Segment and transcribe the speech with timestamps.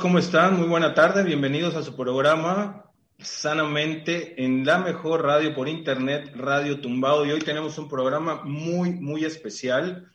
[0.00, 0.58] ¿cómo están?
[0.58, 6.80] Muy buena tarde, bienvenidos a su programa Sanamente en la mejor radio por internet, Radio
[6.80, 7.26] Tumbado.
[7.26, 10.10] Y hoy tenemos un programa muy, muy especial.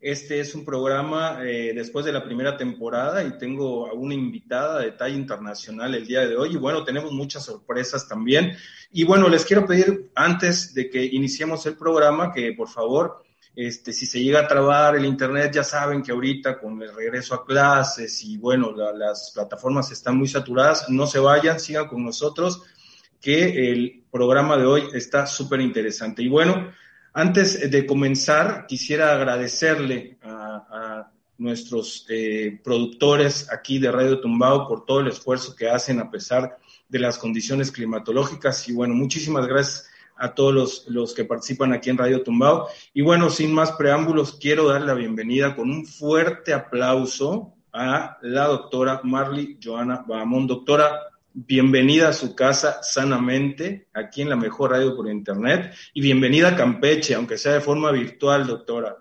[0.00, 4.80] Este es un programa eh, después de la primera temporada y tengo a una invitada
[4.80, 6.54] de talla internacional el día de hoy.
[6.54, 8.56] Y bueno, tenemos muchas sorpresas también.
[8.90, 13.25] Y bueno, les quiero pedir antes de que iniciemos el programa que por favor
[13.56, 17.34] este, si se llega a trabar el Internet, ya saben que ahorita con el regreso
[17.34, 22.62] a clases y bueno, las plataformas están muy saturadas, no se vayan, sigan con nosotros,
[23.18, 26.22] que el programa de hoy está súper interesante.
[26.22, 26.70] Y bueno,
[27.14, 35.00] antes de comenzar, quisiera agradecerle a, nuestros eh, productores aquí de Radio Tumbao por todo
[35.00, 36.56] el esfuerzo que hacen a pesar
[36.88, 38.66] de las condiciones climatológicas.
[38.70, 42.68] Y bueno, muchísimas gracias a todos los, los, que participan aquí en Radio Tumbao.
[42.94, 48.46] Y bueno, sin más preámbulos, quiero dar la bienvenida con un fuerte aplauso a la
[48.46, 50.46] doctora Marley Joana Bahamón.
[50.46, 50.98] Doctora,
[51.34, 56.56] bienvenida a su casa sanamente, aquí en la mejor radio por internet, y bienvenida a
[56.56, 58.96] Campeche, aunque sea de forma virtual, doctora.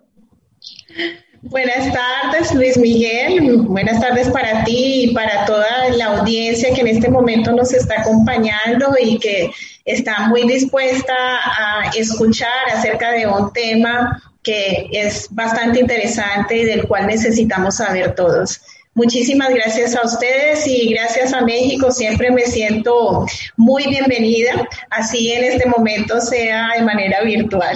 [1.48, 3.58] Buenas tardes, Luis Miguel.
[3.68, 8.02] Buenas tardes para ti y para toda la audiencia que en este momento nos está
[8.02, 9.52] acompañando y que
[9.86, 16.88] está muy dispuesta a escuchar acerca de un tema que es bastante interesante y del
[16.88, 18.60] cual necesitamos saber todos.
[18.96, 21.92] Muchísimas gracias a ustedes y gracias a México.
[21.92, 23.24] Siempre me siento
[23.56, 27.76] muy bienvenida, así en este momento sea de manera virtual.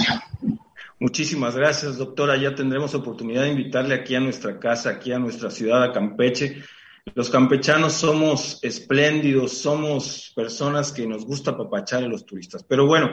[0.99, 2.35] Muchísimas gracias, doctora.
[2.35, 6.61] Ya tendremos oportunidad de invitarle aquí a nuestra casa, aquí a nuestra ciudad, a Campeche.
[7.15, 12.63] Los campechanos somos espléndidos, somos personas que nos gusta papachar a los turistas.
[12.63, 13.11] Pero bueno,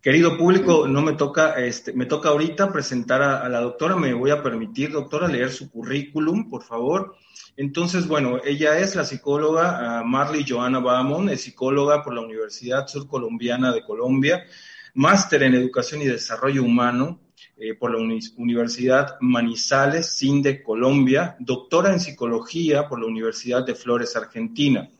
[0.00, 3.96] querido público, no me toca, este, me toca ahorita presentar a, la doctora.
[3.96, 7.16] Me voy a permitir, doctora, leer su currículum, por favor.
[7.56, 12.86] Entonces, bueno, ella es la psicóloga ah, Marley Joana Bahamón, es psicóloga por la Universidad
[12.86, 14.44] Surcolombiana de Colombia,
[14.94, 17.23] máster en Educación y Desarrollo Humano,
[17.56, 17.98] eh, por la
[18.36, 24.90] Universidad Manizales, CINDE, Colombia, doctora en psicología por la Universidad de Flores, Argentina.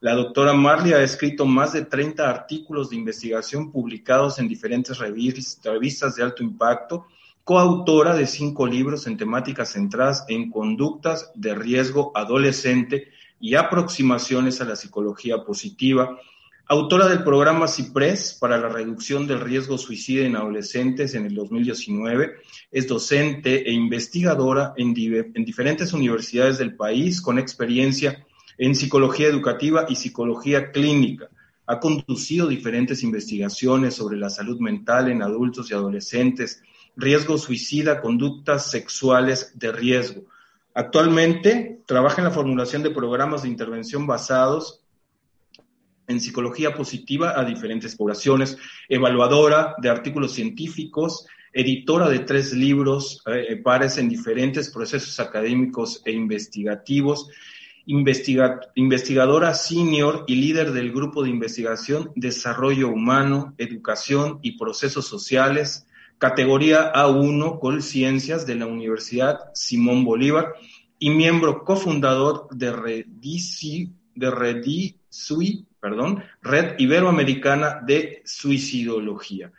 [0.00, 6.14] La doctora Marley ha escrito más de 30 artículos de investigación publicados en diferentes revistas
[6.14, 7.06] de alto impacto,
[7.42, 13.08] coautora de cinco libros en temáticas centradas en conductas de riesgo adolescente
[13.40, 16.18] y aproximaciones a la psicología positiva,
[16.66, 22.36] Autora del programa CIPRES para la reducción del riesgo suicida en adolescentes en el 2019,
[22.72, 28.24] es docente e investigadora en, en, diferentes universidades del país con experiencia
[28.56, 31.28] en psicología educativa y psicología clínica.
[31.66, 36.62] Ha conducido diferentes investigaciones sobre la salud mental en adultos y adolescentes,
[36.96, 40.22] riesgo suicida, conductas sexuales de riesgo.
[40.72, 44.80] Actualmente trabaja en la formulación de programas de intervención basados
[46.06, 53.56] en psicología positiva a diferentes poblaciones, evaluadora de artículos científicos, editora de tres libros eh,
[53.56, 57.28] pares en diferentes procesos académicos e investigativos,
[57.86, 65.86] investigadora senior y líder del grupo de investigación Desarrollo Humano, Educación y Procesos Sociales,
[66.18, 70.54] categoría A1 Ciencias de la Universidad Simón Bolívar
[70.98, 79.52] y miembro cofundador de Redisi, de Redisui perdón, Red Iberoamericana de Suicidología.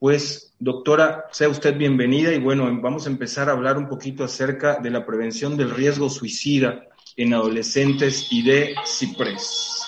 [0.00, 4.80] Pues, doctora, sea usted bienvenida y bueno, vamos a empezar a hablar un poquito acerca
[4.80, 9.79] de la prevención del riesgo suicida en adolescentes y de CIPRES.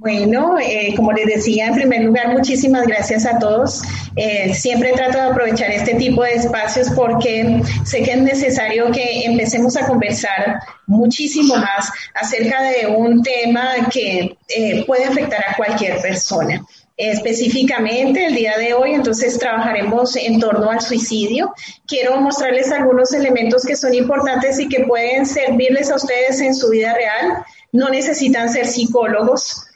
[0.00, 3.82] Bueno, eh, como les decía, en primer lugar, muchísimas gracias a todos.
[4.16, 9.26] Eh, siempre trato de aprovechar este tipo de espacios porque sé que es necesario que
[9.26, 16.00] empecemos a conversar muchísimo más acerca de un tema que eh, puede afectar a cualquier
[16.00, 16.64] persona.
[16.96, 21.52] Específicamente el día de hoy, entonces trabajaremos en torno al suicidio.
[21.86, 26.70] Quiero mostrarles algunos elementos que son importantes y que pueden servirles a ustedes en su
[26.70, 27.44] vida real.
[27.72, 29.66] No necesitan ser psicólogos,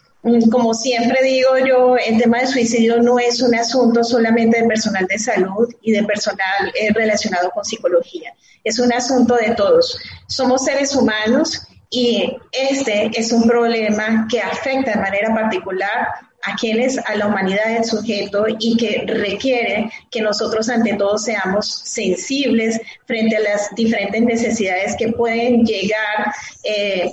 [0.50, 5.06] como siempre digo yo, el tema del suicidio no es un asunto solamente de personal
[5.06, 9.98] de salud y de personal eh, relacionado con psicología, es un asunto de todos.
[10.26, 16.08] Somos seres humanos y este es un problema que afecta de manera particular
[16.42, 21.66] a quienes, a la humanidad del sujeto y que requiere que nosotros ante todo seamos
[21.84, 26.32] sensibles frente a las diferentes necesidades que pueden llegar
[26.64, 27.12] eh,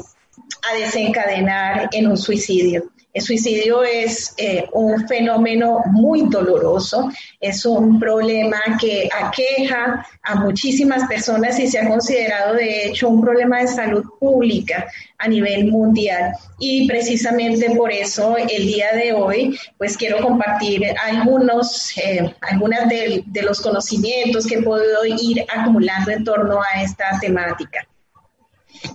[0.70, 2.90] a desencadenar en un suicidio.
[3.14, 7.12] El suicidio es eh, un fenómeno muy doloroso,
[7.42, 13.22] es un problema que aqueja a muchísimas personas y se ha considerado de hecho un
[13.22, 14.88] problema de salud pública
[15.18, 16.32] a nivel mundial.
[16.58, 23.26] Y precisamente por eso el día de hoy pues quiero compartir algunos, eh, algunas de,
[23.44, 27.86] los conocimientos que he podido ir acumulando en torno a esta temática.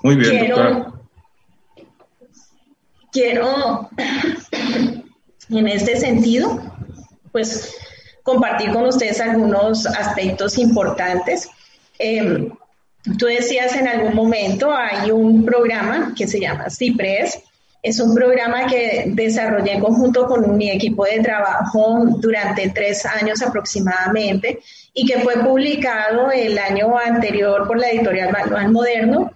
[0.02, 0.95] Muy bien, quiero,
[5.48, 6.60] en este sentido,
[7.32, 7.74] pues
[8.22, 11.48] compartir con ustedes algunos aspectos importantes.
[11.98, 12.50] Em,
[13.18, 17.38] tú decías en algún momento, hay un programa que se llama CIPRES,
[17.82, 23.40] es un programa que desarrollé en conjunto con mi equipo de trabajo durante tres años
[23.42, 24.58] aproximadamente
[24.92, 29.30] y que fue publicado el año anterior por la editorial Manual Moderno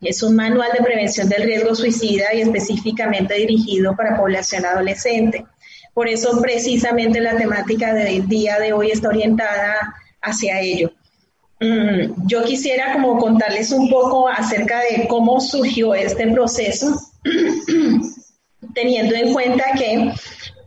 [0.00, 5.44] es un manual de prevención del riesgo suicida y específicamente dirigido para población adolescente.
[5.92, 10.92] Por eso precisamente la temática del día de hoy está orientada hacia ello.
[11.60, 17.00] Mm, yo quisiera como contarles un poco acerca de cómo surgió este proceso,
[18.74, 20.12] teniendo en cuenta que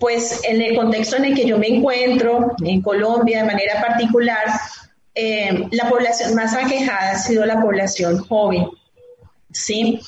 [0.02, 4.46] pues en el contexto en el que yo me encuentro, en Colombia de manera particular,
[5.14, 8.66] eh, la población más aquejada ha sido la población joven.
[9.52, 10.00] ¿Sí?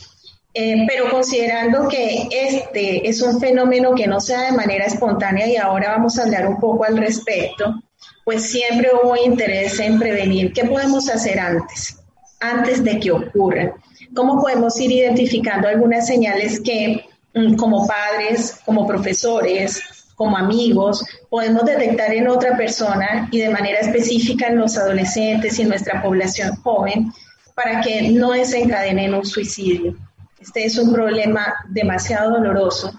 [0.55, 5.55] Eh, pero considerando que este es un fenómeno que no sea de manera espontánea y
[5.55, 7.81] ahora vamos a hablar un poco al respecto,
[8.23, 10.53] pues siempre hubo interés en prevenir.
[10.53, 11.97] ¿Qué podemos hacer antes?
[12.39, 13.73] Antes de que ocurra.
[14.15, 17.03] ¿Cómo podemos ir identificando algunas señales que
[17.33, 19.81] mm, como padres, como profesores,
[20.15, 25.63] como amigos, podemos detectar en otra persona y de manera específica en los adolescentes y
[25.63, 27.11] en nuestra población joven
[27.55, 29.95] para que no desencadenen un suicidio.
[30.39, 32.94] Este es un problema demasiado doloroso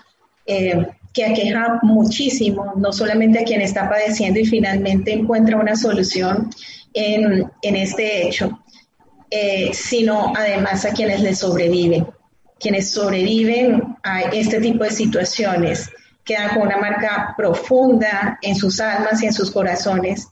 [0.47, 6.51] eh, que aqueja muchísimo, no solamente a quien está padeciendo y finalmente encuentra una solución
[6.93, 8.61] en, este hecho,
[9.31, 12.06] eh, sino además a quienes le sobreviven.
[12.59, 15.91] Quienes sobreviven a este tipo de situaciones
[16.25, 20.29] quedan con una marca profunda en sus almas y en sus corazones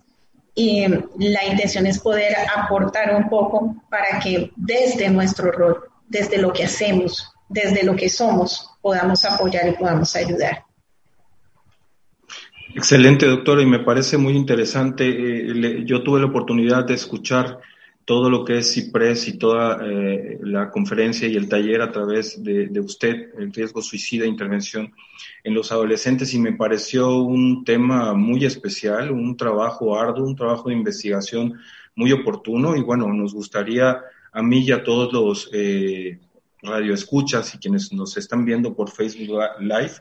[0.54, 0.87] y
[1.19, 6.64] la intención es poder aportar un poco para que desde nuestro rol, desde lo que
[6.64, 10.64] hacemos, desde lo que somos, podamos apoyar y podamos ayudar.
[12.75, 15.06] Excelente, doctora, y me parece muy interesante.
[15.08, 17.58] Eh, yo tuve la oportunidad de escuchar
[18.04, 22.43] todo lo que es CIPRES y toda eh, la conferencia y el taller a través
[22.43, 24.93] de, usted, el riesgo suicida, intervención
[25.44, 30.69] en los adolescentes, y me pareció un tema muy especial, un trabajo arduo, un trabajo
[30.69, 31.60] de investigación
[31.94, 34.00] muy oportuno, y bueno, nos gustaría
[34.32, 36.19] a mí y a todos los eh,
[36.62, 39.93] radioescuchas y quienes nos están viendo por Facebook Live,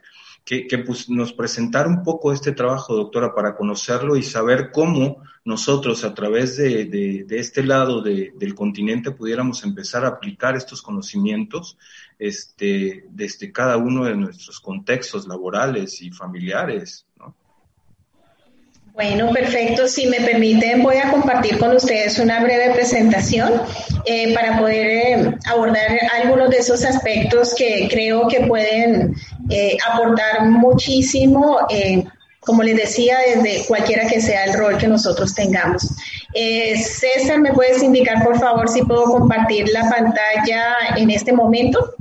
[0.43, 6.03] que, pues, nos presentara un poco este trabajo, doctora, para conocerlo y saber cómo nosotros
[6.03, 11.77] a través de, este lado del continente pudiéramos empezar a aplicar estos conocimientos
[12.19, 17.05] este, desde cada uno de nuestros contextos laborales y familiares.
[18.93, 19.87] Bueno, perfecto.
[19.87, 23.61] Si me permiten, voy a compartir con ustedes una breve presentación
[24.05, 29.15] eh, para poder eh, abordar algunos de esos aspectos que creo que pueden
[29.49, 31.59] eh, aportar muchísimo,
[32.41, 35.87] como les decía, desde cualquiera que sea el rol que nosotros tengamos.
[36.33, 41.95] César, ¿me puedes indicar, por favor, si puedo compartir la pantalla en este momento?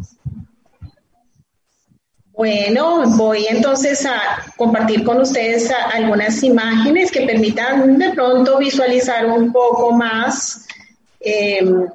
[2.40, 9.52] Bueno, voy entonces a compartir con ustedes algunas imágenes que permitan de pronto visualizar un
[9.52, 10.66] poco más
[11.20, 11.86] em,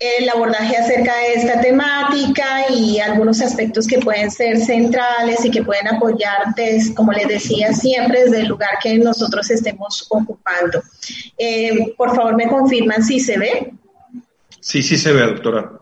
[0.00, 5.62] el abordaje acerca de esta temática y algunos aspectos que pueden ser centrales y que
[5.62, 6.38] pueden apoyar,
[6.96, 10.82] como les decía, siempre desde el lugar que nosotros estemos ocupando.
[11.38, 13.72] Em, por favor, me confirman si se ve.
[14.58, 15.80] Sí, sí se ve, doctora.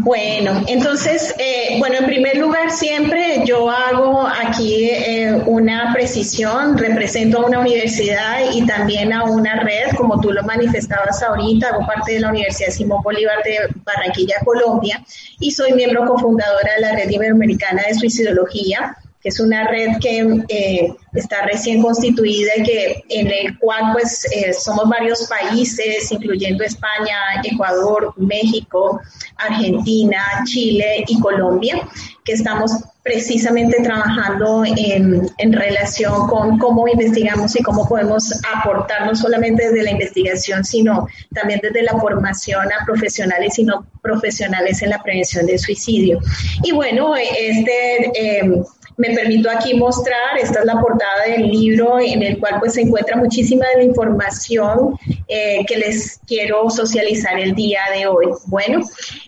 [0.00, 7.40] Bueno, entonces, eh, bueno, en primer lugar, siempre yo hago aquí eh, una precisión, represento
[7.40, 12.12] a una universidad y también a una red, como tú lo manifestabas ahorita, hago parte
[12.12, 15.04] de la Universidad Simón Bolívar de Barranquilla, Colombia,
[15.40, 18.96] y soy miembro cofundadora de la Red Iberoamericana de Suicidología
[19.28, 24.52] es una red que eh, está recién constituida y que en el cual pues eh,
[24.52, 29.00] somos varios países, incluyendo España, Ecuador, México,
[29.36, 31.86] Argentina, Chile y Colombia,
[32.24, 39.16] que estamos precisamente trabajando en, en, relación con cómo investigamos y cómo podemos aportar no
[39.16, 44.90] solamente desde la investigación, sino también desde la formación a profesionales y no profesionales en
[44.90, 46.18] la prevención del suicidio.
[46.62, 48.10] Y bueno, este...
[48.14, 48.62] Eh,
[48.98, 52.82] me permito aquí mostrar, esta es la portada del libro en el cual pues se
[52.82, 58.26] encuentra muchísima de la información eh, que les quiero socializar el día de hoy.
[58.46, 58.80] Bueno,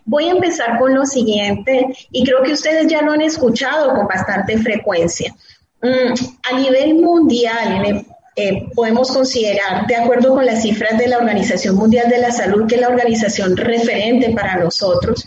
[0.05, 4.09] voy a empezar con lo siguiente y creo que ustedes ya lo han escuchado con
[4.09, 5.35] bastante frecuencia.
[5.81, 6.15] Mm,
[6.51, 12.11] a nivel mundial, eh, podemos considerar, de acuerdo con las cifras de la Organización Mundial
[12.11, 15.25] de la Salud, que es la organización referente para nosotros,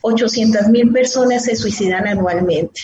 [0.00, 2.82] 800 mil personas se suicidan anualmente.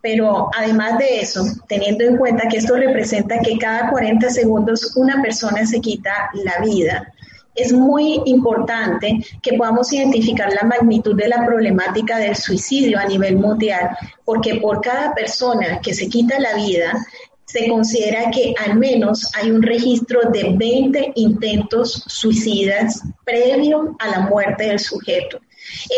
[0.00, 5.20] Pero además de eso, teniendo en cuenta que esto representa que cada 40 segundos una
[5.20, 7.12] persona se quita la vida,
[7.58, 13.36] es muy importante que podamos identificar la magnitud de la problemática del suicidio a nivel
[13.36, 13.90] mundial,
[14.24, 16.92] porque por cada persona que se quita la vida,
[17.44, 24.20] se considera que al menos hay un registro de 20 intentos suicidas previo a la
[24.20, 25.40] muerte del sujeto.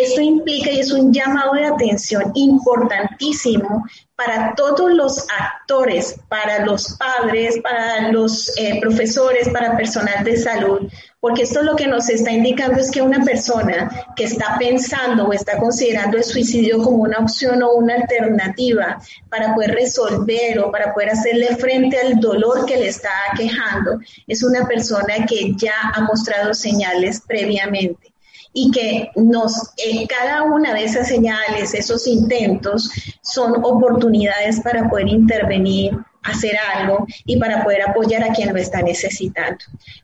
[0.00, 3.84] Esto implica y es un llamado de atención importantísimo
[4.20, 10.90] para todos los actores, para los padres, para los eh, profesores, para personal de salud,
[11.20, 15.32] porque esto lo que nos está indicando es que una persona que está pensando o
[15.32, 19.00] está considerando el suicidio como una opción o una alternativa
[19.30, 24.42] para poder resolver o para poder hacerle frente al dolor que le está aquejando, es
[24.42, 28.09] una persona que ya ha mostrado señales previamente
[28.52, 32.90] y que nos, eh, cada una de esas señales, esos intentos,
[33.22, 38.82] son oportunidades para poder intervenir, hacer algo y para poder apoyar a quien lo está
[38.82, 39.58] necesitando.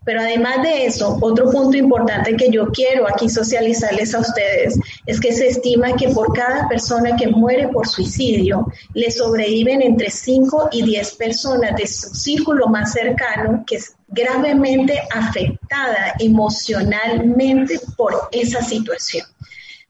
[0.04, 5.20] Pero además de eso, otro punto importante que yo quiero aquí socializarles a ustedes es
[5.20, 10.70] que se estima que por cada persona que muere por suicidio, le sobreviven entre 5
[10.72, 18.62] y 10 personas de su círculo más cercano que es gravemente afectada emocionalmente por esa
[18.62, 19.26] situación.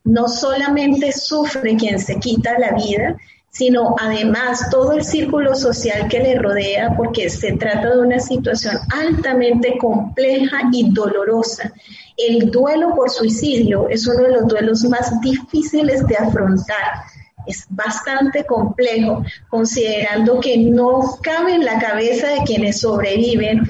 [0.05, 3.17] No solamente sufre quien se quita la vida,
[3.57, 8.77] sino además todo el círculo social que le rodea, porque se trata de una situación
[8.91, 11.73] altamente compleja y dolorosa.
[12.19, 17.05] El duelo por suicidio es uno de los duelos más difíciles de afrontar.
[17.47, 23.63] Es bastante complejo, considerando que no cabe en la cabeza de quienes sobreviven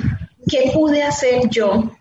[0.49, 1.93] qué pude hacer yo.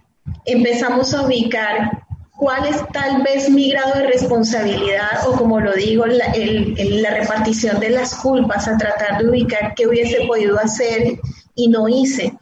[0.46, 2.05] Empezamos a ubicar
[2.36, 6.34] cuál es tal vez mi grado de responsabilidad o como lo digo, la,
[7.12, 11.20] repartición de las culpas, a tratar de ubicar qué hubiese podido hacer
[11.56, 12.34] y no hice.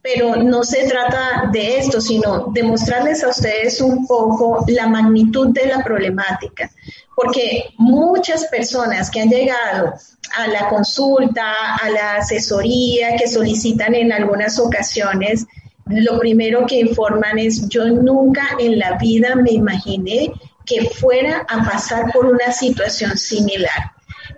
[0.00, 5.48] Pero no se trata de esto, sino de mostrarles a ustedes un poco la magnitud
[5.48, 6.68] de la problemática,
[7.14, 9.94] porque muchas personas que han llegado
[10.36, 15.46] a la consulta, a la asesoría que solicitan en algunas ocasiones,
[15.86, 20.32] lo primero que informan es, yo nunca en la vida me imaginé
[20.64, 23.92] que fuera a pasar por una situación similar.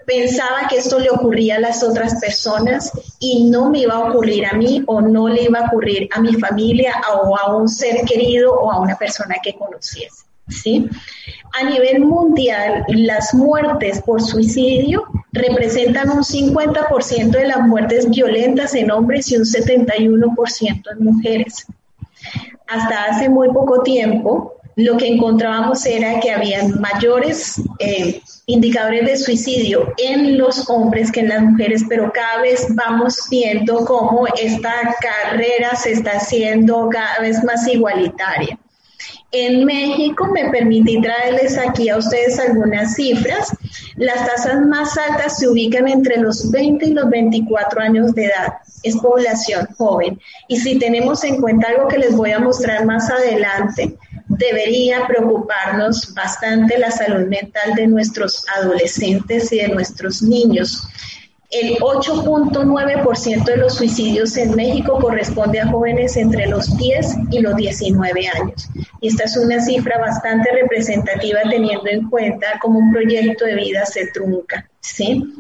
[0.07, 4.47] Pensaba que esto le ocurría a las otras personas y no me iba a ocurrir
[4.47, 8.05] a mí o no le iba a ocurrir a mi familia o a un ser
[8.05, 10.25] querido o a una persona que conociese.
[10.63, 10.89] ¿Sí?
[11.53, 18.91] A nivel mundial, las muertes por suicidio representan un 50% de las muertes violentas en
[18.91, 21.67] hombres y un 71% en mujeres.
[22.67, 29.17] Hasta hace muy poco tiempo, lo que encontrábamos era que había mayores eh, indicadores de
[29.17, 34.95] suicidio en los hombres que en las mujeres, pero cada vez vamos viendo cómo esta
[35.01, 38.59] carrera se está haciendo cada vez más igualitaria.
[39.33, 43.57] En México me permití traerles aquí a ustedes algunas cifras.
[43.97, 48.55] Las tasas más altas se ubican entre los 20 y los 24 años de edad.
[48.83, 50.21] Es población joven.
[50.47, 53.97] Y si tenemos en cuenta algo que les voy a mostrar más adelante,
[54.29, 60.87] debería preocuparnos bastante la salud mental de nuestros adolescentes y de nuestros niños.
[61.55, 67.55] El 8.9% de los suicidios en México corresponde a jóvenes entre los 10 y los
[67.55, 68.69] 19 años.
[69.01, 73.87] Y esta es una cifra bastante representativa teniendo en cuenta cómo un proyecto de vida
[73.87, 74.69] se trunca.
[74.81, 75.33] ¿sí?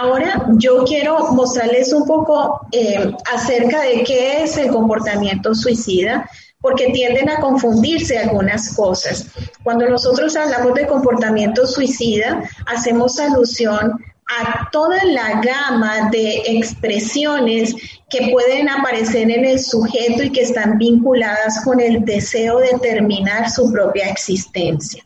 [0.00, 6.30] Ahora yo quiero mostrarles un poco eh, acerca de qué es el comportamiento suicida
[6.62, 9.26] porque tienden a confundirse algunas cosas.
[9.62, 17.74] Cuando nosotros hablamos de comportamiento suicida, hacemos alusión a toda la gama de expresiones
[18.10, 23.50] que pueden aparecer en el sujeto y que están vinculadas con el deseo de terminar
[23.50, 25.02] su propia existencia.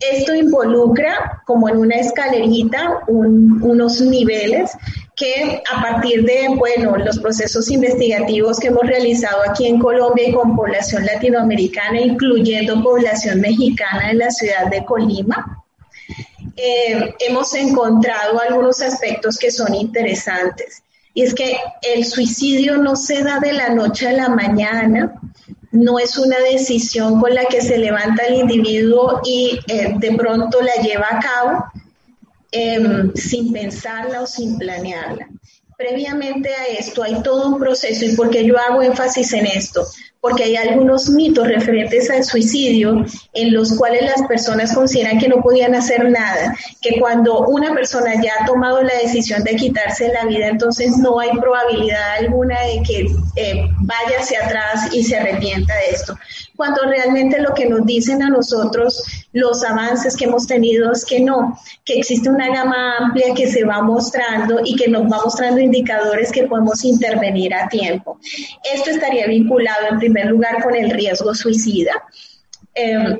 [0.00, 4.70] Esto involucra, como en una escalerita, unos niveles
[5.14, 10.32] que a partir de, bueno, los procesos investigativos que hemos realizado aquí en Colombia y
[10.32, 15.59] con población latinoamericana, incluyendo población mexicana en la ciudad de Colima,
[16.56, 20.82] eh, hemos encontrado algunos aspectos que son interesantes.
[21.14, 25.12] Y es que el suicidio no se da de la noche a la mañana,
[25.72, 30.60] no es una decisión con la que se levanta el individuo y eh, de pronto
[30.60, 31.64] la lleva a cabo
[32.50, 35.28] em, sin pensarla o sin planearla.
[35.76, 39.86] Previamente a esto hay todo un proceso y porque yo hago énfasis en esto,
[40.20, 45.40] porque hay algunos mitos referentes al suicidio en los cuales las personas consideran que no
[45.40, 50.26] podían hacer nada, que cuando una persona ya ha tomado la decisión de quitarse la
[50.26, 55.74] vida, entonces no hay probabilidad alguna de que eh, vaya hacia atrás y se arrepienta
[55.76, 56.18] de esto.
[56.54, 61.20] Cuando realmente lo que nos dicen a nosotros los avances que hemos tenido es que
[61.20, 65.60] no, que existe una gama amplia que se va mostrando y que nos va mostrando
[65.60, 68.18] indicadores que podemos intervenir a tiempo.
[68.64, 71.92] Esto estaría vinculado en primer lugar con el riesgo suicida.
[72.74, 73.18] Em,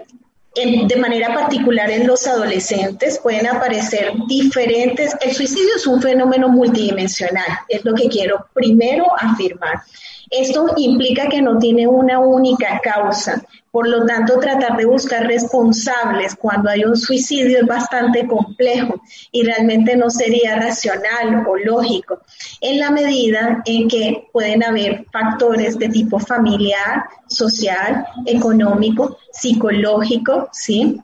[0.88, 7.46] de manera particular en los adolescentes pueden aparecer diferentes, el suicidio es un fenómeno multidimensional,
[7.68, 9.80] es lo que quiero primero afirmar.
[10.28, 13.44] Esto implica que no tiene una única causa.
[13.70, 19.00] Por lo tanto, tratar de buscar responsables cuando hay un suicidio es bastante complejo
[19.30, 22.20] y realmente no sería racional o lógico,
[22.60, 31.00] en la medida en que pueden haber factores de tipo familiar, social, económico, psicológico, ¿sí?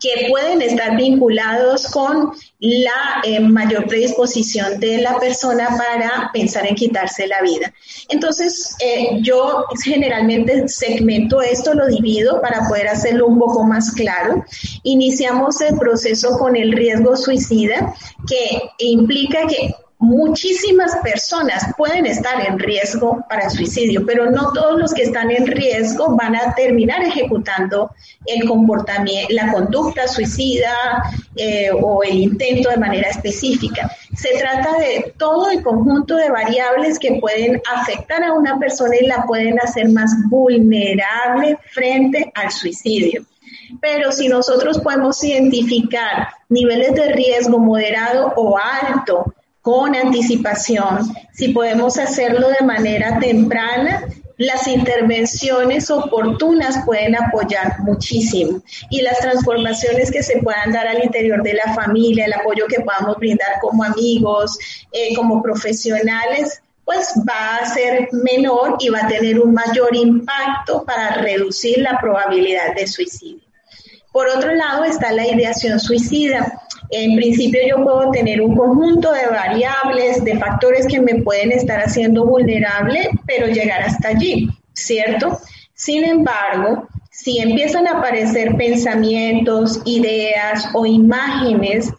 [0.00, 6.74] Que pueden estar vinculados con la eh, mayor predisposición de la persona para pensar en
[6.74, 7.72] quitarse la vida.
[8.08, 14.44] Entonces, eh, yo generalmente segmento esto, lo divido para poder hacerlo un poco más claro.
[14.82, 17.94] Iniciamos el proceso con el riesgo suicida,
[18.26, 19.74] que implica que
[20.04, 25.30] muchísimas personas pueden estar en riesgo para el suicidio, pero no todos los que están
[25.30, 27.90] en riesgo van a terminar ejecutando
[28.26, 30.74] el comportamiento, la conducta suicida
[31.36, 33.90] eh, o el intento de manera específica.
[34.14, 39.06] Se trata de todo el conjunto de variables que pueden afectar a una persona y
[39.06, 43.24] la pueden hacer más vulnerable frente al suicidio.
[43.80, 51.96] Pero si nosotros podemos identificar niveles de riesgo moderado o alto, con anticipación, si podemos
[51.96, 60.42] hacerlo de manera temprana, las intervenciones oportunas pueden apoyar muchísimo y las transformaciones que se
[60.42, 64.58] puedan dar al interior de la familia, el apoyo que podamos brindar como amigos,
[64.92, 70.84] eh, como profesionales, pues va a ser menor y va a tener un mayor impacto
[70.84, 73.40] para reducir la probabilidad de suicidio.
[74.12, 76.60] Por otro lado está la ideación suicida.
[76.90, 81.80] En principio yo puedo tener un conjunto de variables, de factores que me pueden estar
[81.80, 85.38] haciendo vulnerable, pero llegar hasta allí, ¿cierto?
[85.74, 91.90] Sin embargo, si empiezan a aparecer pensamientos, ideas o imágenes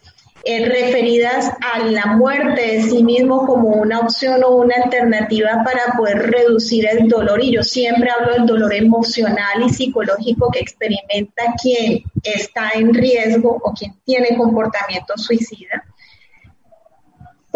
[0.48, 5.96] eh, referidas a la muerte de sí mismo como una opción o una alternativa para
[5.96, 7.42] poder reducir el dolor.
[7.42, 13.58] Y yo siempre hablo del dolor emocional y psicológico que experimenta quien está en riesgo
[13.60, 15.84] o quien tiene comportamiento suicida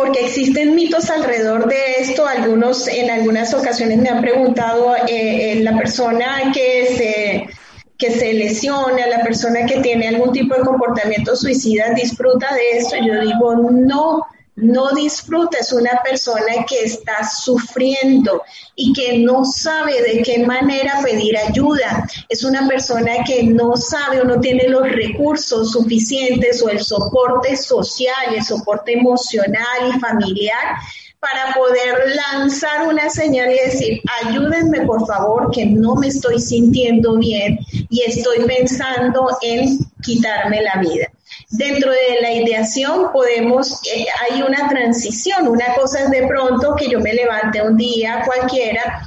[0.01, 2.27] porque existen mitos alrededor de esto.
[2.27, 7.60] Algunos, en algunas ocasiones me han preguntado eh, eh, la persona que se
[8.01, 12.79] que se lesione, a la persona que tiene algún tipo de comportamiento suicida disfruta de
[12.79, 12.97] esto.
[12.97, 18.43] Yo digo, no, no disfruta, es una persona que está sufriendo
[18.75, 22.09] y que no sabe de qué manera pedir ayuda.
[22.29, 27.55] Es una persona que no sabe o no tiene los recursos suficientes o el soporte
[27.57, 30.79] social, el soporte emocional y familiar
[31.21, 37.17] para poder lanzar una señal y decir, ayúdenme por favor, que no me estoy sintiendo
[37.19, 37.59] bien
[37.91, 41.09] y estoy pensando en quitarme la vida.
[41.51, 46.89] Dentro de la ideación podemos, eh, hay una transición, una cosa es de pronto que
[46.89, 49.03] yo me levante un día cualquiera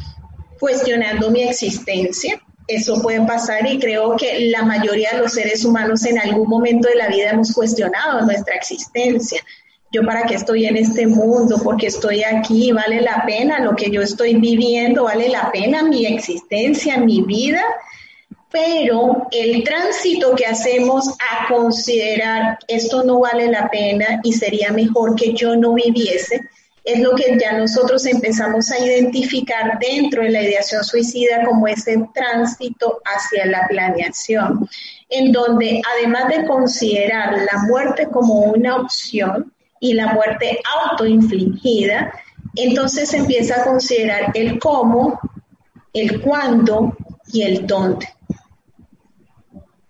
[0.59, 6.05] cuestionando mi existencia, eso puede pasar y creo que la mayoría de los seres humanos
[6.05, 9.41] en algún momento de la vida hemos cuestionado nuestra existencia
[9.93, 13.91] yo para qué estoy en este mundo, porque estoy aquí, vale la pena lo que
[13.91, 17.63] yo estoy viviendo, vale la pena mi existencia, mi vida,
[18.51, 25.15] pero el tránsito que hacemos a considerar esto no vale la pena y sería mejor
[25.15, 26.41] que yo no viviese,
[26.83, 32.03] es lo que ya nosotros empezamos a identificar dentro de la ideación suicida como ese
[32.15, 34.67] tránsito hacia la planeación,
[35.09, 42.13] en donde además de considerar la muerte como una opción y la muerte autoinfligida,
[42.55, 45.19] entonces empieza a considerar el cómo,
[45.91, 46.95] el cuándo
[47.33, 48.07] y el dónde.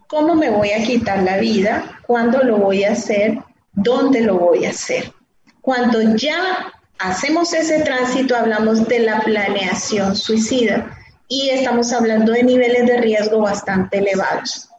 [0.08, 2.00] ¿Cómo me voy a quitar la vida?
[2.08, 3.38] ¿Cuándo lo voy a hacer?
[3.72, 5.14] ¿Dónde lo voy a hacer?
[5.62, 12.88] Cuando ya hacemos ese tránsito, hablamos de la planeación suicida y estamos hablando de niveles
[12.88, 14.70] de riesgo bastante elevados.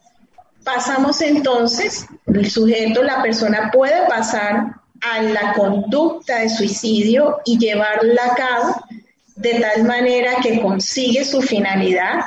[0.65, 8.25] Pasamos entonces, el sujeto, la persona puede pasar a la conducta de suicidio y llevarla
[8.25, 8.75] a cabo
[9.37, 12.21] de tal manera que consigue su finalidad.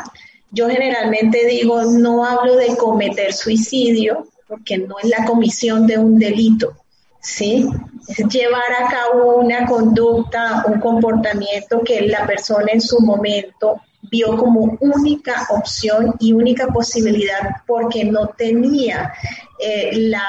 [0.51, 6.19] Yo generalmente digo, no hablo de cometer suicidio, porque no es la comisión de un
[6.19, 6.73] delito,
[7.21, 7.67] ¿sí?
[8.07, 14.37] Es llevar a cabo una conducta, un comportamiento que la persona en su momento vio
[14.37, 19.13] como única opción y única posibilidad porque no tenía
[19.59, 20.23] eh, la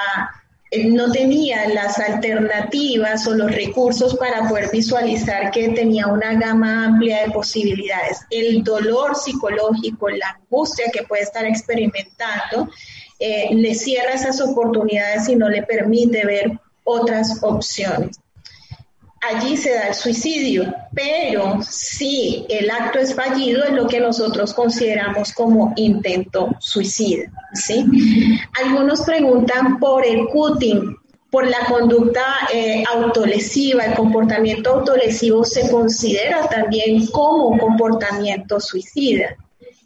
[0.71, 7.23] no tenía las alternativas o los recursos para poder visualizar que tenía una gama amplia
[7.23, 8.21] de posibilidades.
[8.31, 12.69] El dolor psicológico, la angustia que puede estar experimentando,
[13.19, 16.53] eh, le cierra esas oportunidades y no le permite ver
[16.85, 18.19] otras opciones.
[19.21, 24.55] Allí se da el suicidio, pero si el acto es fallido es lo que nosotros
[24.55, 27.31] consideramos como intento suicida.
[27.53, 27.85] ¿sí?
[28.65, 30.97] Algunos preguntan por el cutting,
[31.31, 39.37] por la conducta eh, autolesiva, el comportamiento autolesivo se considera también como comportamiento suicida.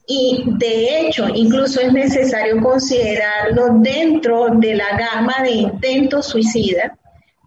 [0.06, 6.96] Y de hecho, incluso es necesario considerarlo dentro de la gama de intentos suicida,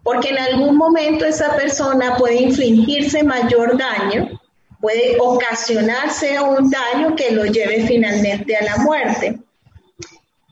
[0.06, 4.40] porque en algún momento esa persona puede infligirse mayor daño,
[4.80, 9.36] puede ocasionarse un daño que lo lleve finalmente a la muerte.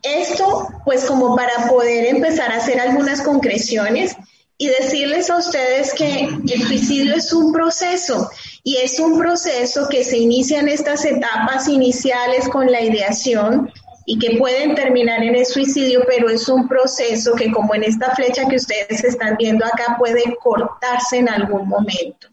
[0.03, 4.17] Esto, pues como para poder empezar a hacer algunas concreciones
[4.59, 8.29] y decirles a ustedes que el suicidio es un proceso
[8.65, 13.73] y es un proceso que se inicia en estas etapas iniciales con la ideación
[14.07, 18.15] y que pueden terminar en el suicidio, pero es un proceso que como en esta
[18.15, 22.29] flecha que ustedes están viendo acá puede cortarse en algún momento.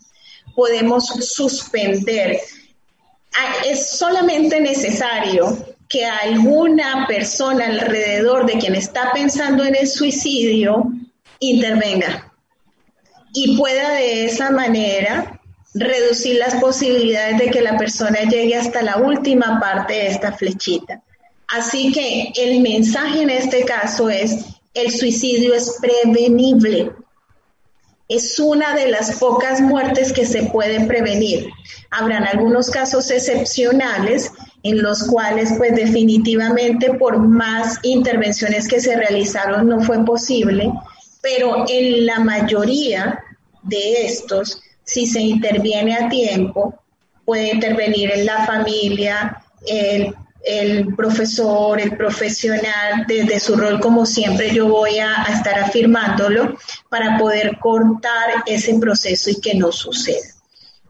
[0.56, 2.40] Podemos suspender.
[3.34, 5.58] Ah, es solamente necesario
[5.88, 10.92] que alguna persona alrededor de quien está pensando en el suicidio
[11.40, 12.32] intervenga
[13.34, 15.40] y pueda de esa manera
[15.74, 21.02] reducir las posibilidades de que la persona llegue hasta la última parte de esta flechita.
[21.52, 26.92] Así que el mensaje en este caso es, el suicidio es prevenible.
[28.08, 31.50] Es una de las pocas muertes que se pueden prevenir.
[31.92, 34.32] Habrán algunos casos excepcionales
[34.64, 40.72] en los cuales pues definitivamente por más intervenciones que se realizaron no fue posible,
[41.22, 43.20] pero en la mayoría
[43.64, 46.76] de estos si se interviene a tiempo,
[47.26, 50.14] puede intervenir en la familia, el,
[50.95, 56.58] profesor, el profesional, desde su rol, como siempre yo voy a, a estar afirmándolo,
[56.89, 60.27] para poder cortar ese proceso y que no suceda.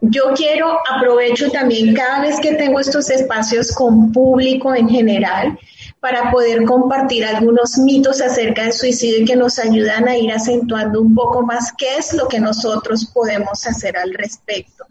[0.01, 5.57] Yo quiero, aprovecho también cada vez que tengo estos espacios con público en general,
[6.01, 10.99] para poder compartir algunos mitos acerca del suicidio y que nos ayudan a ir acentuando
[10.99, 14.85] un poco más qué es lo que nosotros podemos hacer al respecto,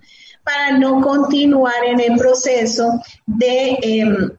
[0.44, 4.30] para no continuar en el proceso de em,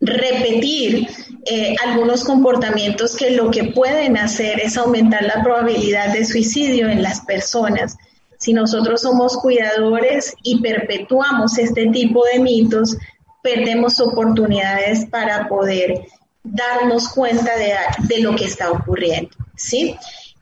[0.00, 1.08] repetir
[1.46, 7.02] eh, algunos comportamientos que lo que pueden hacer es aumentar la probabilidad de suicidio en
[7.02, 7.96] las personas.
[8.38, 12.96] Si nosotros somos cuidadores y perpetuamos este tipo de mitos,
[13.42, 16.06] perdemos oportunidades para poder
[16.42, 19.96] darnos cuenta de, lo que está ocurriendo, ¿sí?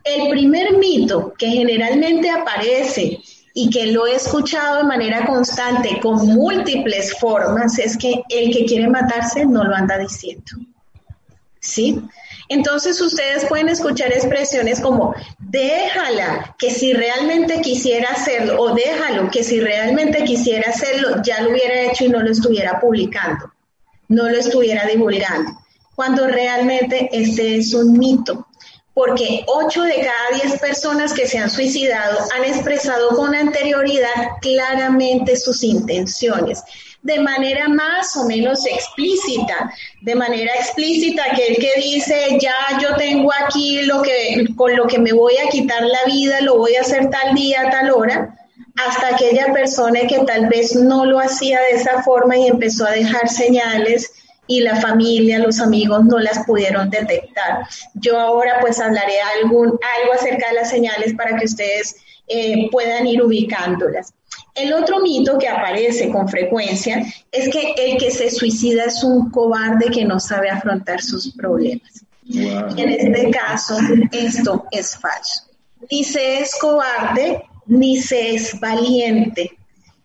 [0.04, 3.20] El primer mito que generalmente aparece
[3.56, 8.66] y que lo he escuchado de manera constante con múltiples formas es que el que
[8.66, 10.52] quiere matarse no lo anda diciendo.
[11.60, 12.02] ¿Sí?
[12.48, 19.44] Entonces ustedes pueden escuchar expresiones como déjala, que si realmente quisiera hacerlo, o déjalo, que
[19.44, 23.52] si realmente quisiera hacerlo, ya lo hubiera hecho y no lo estuviera publicando,
[24.08, 25.52] no lo estuviera divulgando,
[25.94, 28.46] cuando realmente este es un mito,
[28.94, 35.36] porque 8 de cada 10 personas que se han suicidado han expresado con anterioridad claramente
[35.36, 36.62] sus intenciones.
[37.02, 42.96] de manera más o menos explícita, de manera explícita que el que dice, ya yo
[42.96, 46.76] tengo aquí lo que, con lo que me voy a quitar la vida, lo voy
[46.76, 48.34] a hacer tal día, tal hora,
[48.76, 52.92] hasta aquella persona que tal vez no lo hacía de esa forma y empezó a
[52.92, 54.10] dejar señales
[54.46, 57.66] y la familia, los amigos no las pudieron detectar.
[57.94, 61.96] Yo ahora pues hablaré algún, algo acerca de las señales para que ustedes
[62.28, 64.12] eh, puedan ir ubicándolas.
[64.54, 69.30] El otro mito que aparece con frecuencia es que el que se suicida es un
[69.30, 72.04] cobarde que no sabe afrontar sus problemas.
[72.26, 73.76] En este caso,
[74.12, 75.44] esto es falso.
[75.90, 79.56] Ni se es cobarde, ni se es valiente.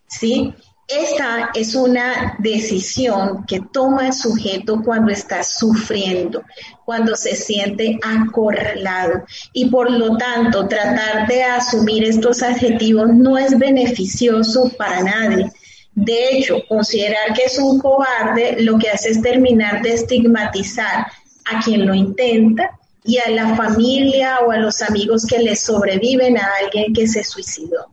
[0.09, 0.53] ¿sí?
[0.89, 6.41] Esta es una decisión que toma el sujeto cuando está sufriendo,
[6.83, 9.23] cuando se siente acorralado.
[9.53, 15.51] Y por lo tanto, tratar de asumir estos adjetivos no es beneficioso para nadie.
[15.93, 21.05] De hecho, considerar que es un cobarde lo que hace es terminar de estigmatizar
[21.45, 26.35] a quien lo intenta y a la familia o a los amigos que le sobreviven
[26.39, 27.91] a alguien que se suicidó.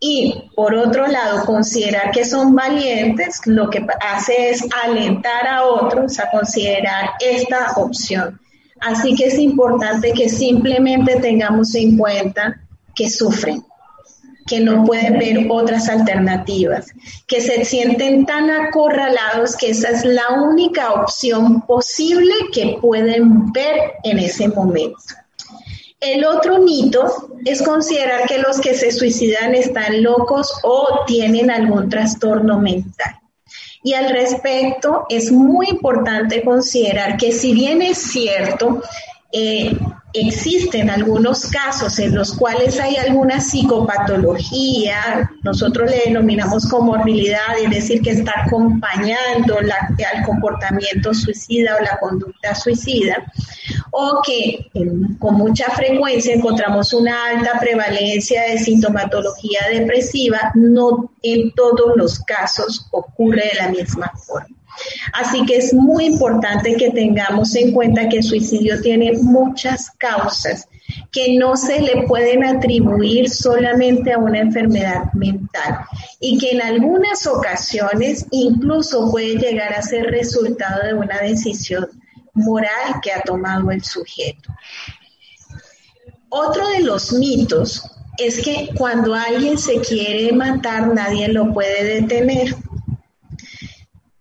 [0.00, 6.18] Y por otro lado, considerar que son valientes lo que hace es alentar a otros
[6.20, 8.40] a considerar esta opción.
[8.80, 12.60] Así que es importante que simplemente tengamos en cuenta
[12.94, 13.64] que sufren,
[14.46, 16.86] que no pueden ver otras alternativas,
[17.26, 23.94] que se sienten tan acorralados que esa es la única opción posible que pueden ver
[24.04, 24.96] en ese momento.
[26.00, 31.88] El otro mito es considerar que los que se suicidan están locos o tienen algún
[31.88, 33.18] trastorno mental.
[33.82, 38.82] Y al respecto, es muy importante considerar que si bien es cierto,
[39.32, 39.76] eh,
[40.12, 48.02] existen algunos casos en los cuales hay alguna psicopatología, nosotros le denominamos comorbilidad, es decir,
[48.02, 53.30] que está acompañando al comportamiento suicida o la conducta suicida,
[53.90, 54.70] o que
[55.18, 62.86] con mucha frecuencia encontramos una alta prevalencia de sintomatología depresiva, no en todos los casos
[62.90, 64.56] ocurre de la misma forma.
[65.12, 70.68] Así que es muy importante que tengamos en cuenta que el suicidio tiene muchas causas
[71.10, 75.80] que no se le pueden atribuir solamente a una enfermedad mental
[76.20, 81.88] y que en algunas ocasiones incluso puede llegar a ser resultado de una decisión
[82.38, 84.52] moral que ha tomado el sujeto.
[86.30, 87.82] Otro de los mitos
[88.18, 92.54] es que cuando alguien se quiere matar nadie lo puede detener.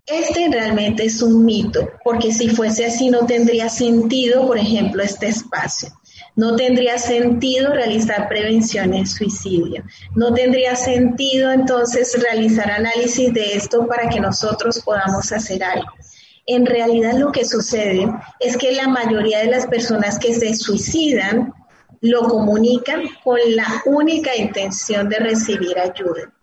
[0.06, 5.27] Este realmente es un mito, porque si fuese así no tendría sentido, por ejemplo, este
[5.27, 5.89] espacio.
[6.38, 9.84] No tendría sentido realizar prevención en suicidio.
[10.15, 15.91] No tendría sentido entonces realizar análisis de esto para que nosotros podamos hacer algo.
[16.47, 21.53] En realidad lo que sucede es que la mayoría de las personas que se suicidan
[22.01, 26.33] lo comunican con la única intención de recibir ayuda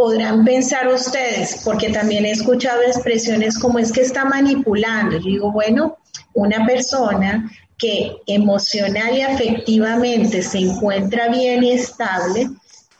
[0.00, 5.18] podrán pensar ustedes, porque también he escuchado expresiones como es que está manipulando.
[5.18, 5.98] Yo digo, bueno,
[6.32, 12.48] una persona que emocional y afectivamente se encuentra bien y estable,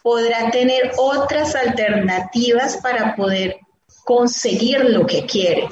[0.03, 3.57] podrá tener otras alternativas para poder
[4.11, 5.68] conseguir lo que quiere.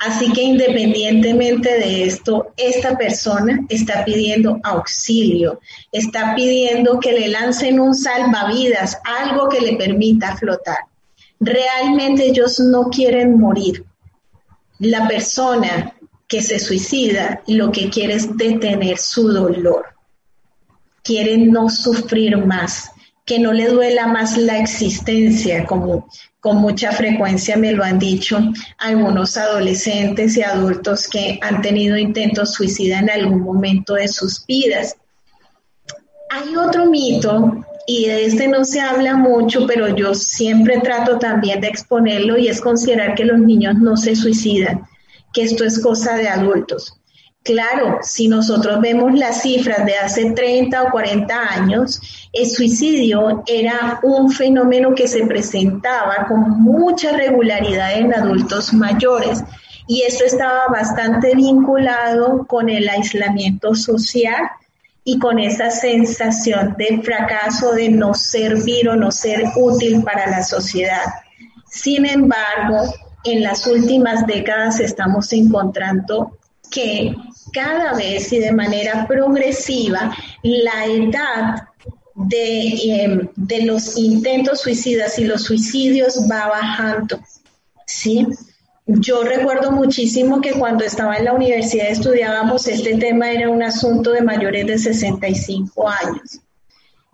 [0.00, 5.60] Así que independientemente de esto, esta persona está pidiendo auxilio,
[5.92, 10.78] está pidiendo que le lancen un salvavidas, algo que le permita flotar.
[11.38, 13.84] Realmente ellos no quieren morir.
[14.80, 15.94] La persona
[16.26, 19.84] que se suicida lo que quiere es detener su dolor.
[21.04, 22.90] Quiere no sufrir más,
[23.28, 26.08] que no le duela más la existencia, como
[26.40, 28.40] con mucha frecuencia me lo han dicho
[28.78, 34.96] algunos adolescentes y adultos que han tenido intentos suicida en algún momento de sus vidas.
[36.30, 41.60] Hay otro mito, y de este no se habla mucho, pero yo siempre trato también
[41.60, 44.86] de exponerlo, y es considerar que los niños no se suicidan,
[45.34, 46.97] que esto es cosa de adultos.
[47.48, 51.98] Claro, si nosotros vemos las cifras de hace 30 o 40 años,
[52.30, 59.42] el suicidio era un fenómeno que se presentaba con mucha regularidad en adultos mayores
[59.86, 64.50] y esto estaba bastante vinculado con el aislamiento social
[65.02, 70.42] y con esa sensación de fracaso, de no servir o no ser útil para la
[70.42, 71.14] sociedad.
[71.66, 72.92] Sin embargo,
[73.24, 76.38] en las últimas décadas estamos encontrando
[76.70, 77.14] que
[77.52, 81.68] cada vez y de manera progresiva la edad
[82.14, 87.20] de, em, de, los intentos suicidas y los suicidios va bajando.
[87.86, 88.26] ¿sí?
[88.86, 94.12] Yo recuerdo muchísimo que cuando estaba en la universidad estudiábamos este tema, era un asunto
[94.12, 96.40] de mayores de 65 años.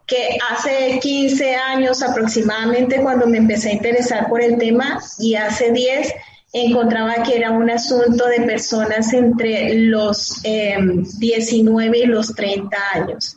[0.06, 5.72] Que hace 15 años aproximadamente cuando me empecé a interesar por el tema y hace
[5.72, 6.14] 10
[6.54, 13.36] encontraba que era un asunto de personas entre los 19 em, y los 30 años.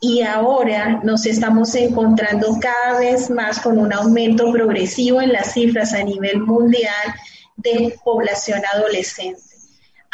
[0.00, 5.92] Y ahora nos estamos encontrando cada vez más con un aumento progresivo en las cifras
[5.92, 7.14] a nivel mundial
[7.56, 9.51] de población adolescente.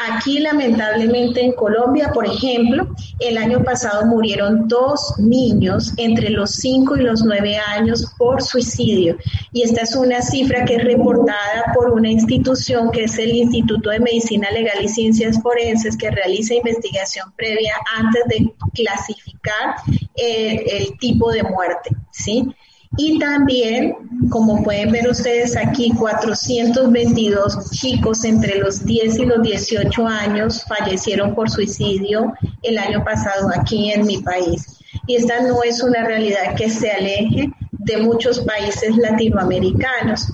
[0.01, 6.99] Aquí, lamentablemente, en Colombia, por ejemplo, el año pasado murieron dos niños entre los 5
[6.99, 9.17] y los 9 años por suicidio.
[9.53, 13.91] Y esta es una cifra que es reportada por una institución que es el Instituto
[13.91, 19.75] de Medicina Legal y Ciencias Forenses, que realiza investigación previa antes de clasificar
[20.15, 21.91] eh, el tipo de muerte.
[22.13, 22.55] ¿sí?
[22.97, 23.95] Y también,
[24.31, 31.35] como pueden ver ustedes aquí, 422 chicos entre los 10 y los 18 años fallecieron
[31.35, 34.79] por suicidio el año pasado aquí en mi país.
[35.07, 40.33] Y esta no es una realidad que se aleje de muchos países latinoamericanos.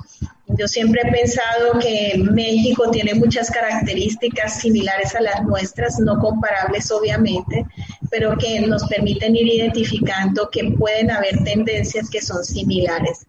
[0.56, 6.90] Yo siempre he pensado que México tiene muchas características similares a las nuestras, no comparables
[6.90, 7.66] obviamente,
[8.10, 13.26] pero que nos permiten ir identificando que pueden haber tendencias que son similares.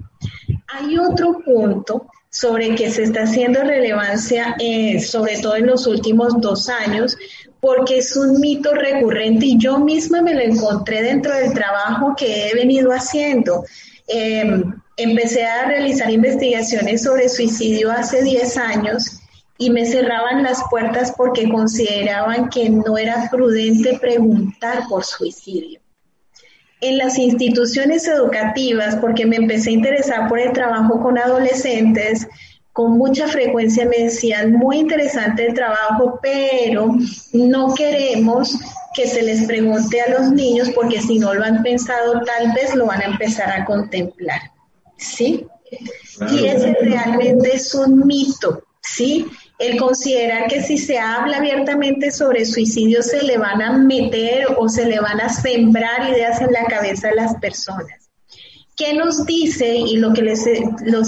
[0.67, 6.41] Hay otro punto sobre que se está haciendo relevancia, eh, sobre todo en los últimos
[6.41, 7.17] dos años,
[7.61, 12.49] porque es un mito recurrente y yo misma me lo encontré dentro del trabajo que
[12.49, 13.63] he venido haciendo.
[14.07, 19.19] Em, empecé a realizar investigaciones sobre suicidio hace 10 años
[19.57, 25.79] y me cerraban las puertas porque consideraban que no era prudente preguntar por suicidio.
[26.81, 32.27] En las instituciones educativas, porque me empecé a interesar por el trabajo con adolescentes,
[32.73, 36.93] con mucha frecuencia me decían, muy interesante el trabajo, pero
[37.31, 38.59] no queremos
[38.93, 42.75] que se les pregunte a los niños porque si no lo han pensado, tal vez
[42.75, 44.41] lo van a empezar a contemplar.
[44.97, 45.45] ¿Sí?
[46.31, 49.25] Y ese realmente es un mito, ¿sí?
[49.57, 54.67] el considerar que si se habla abiertamente sobre suicidio se le van a meter o
[54.67, 58.09] se le van a sembrar ideas en la cabeza de las personas.
[58.75, 60.45] ¿Qué nos dice y lo que les,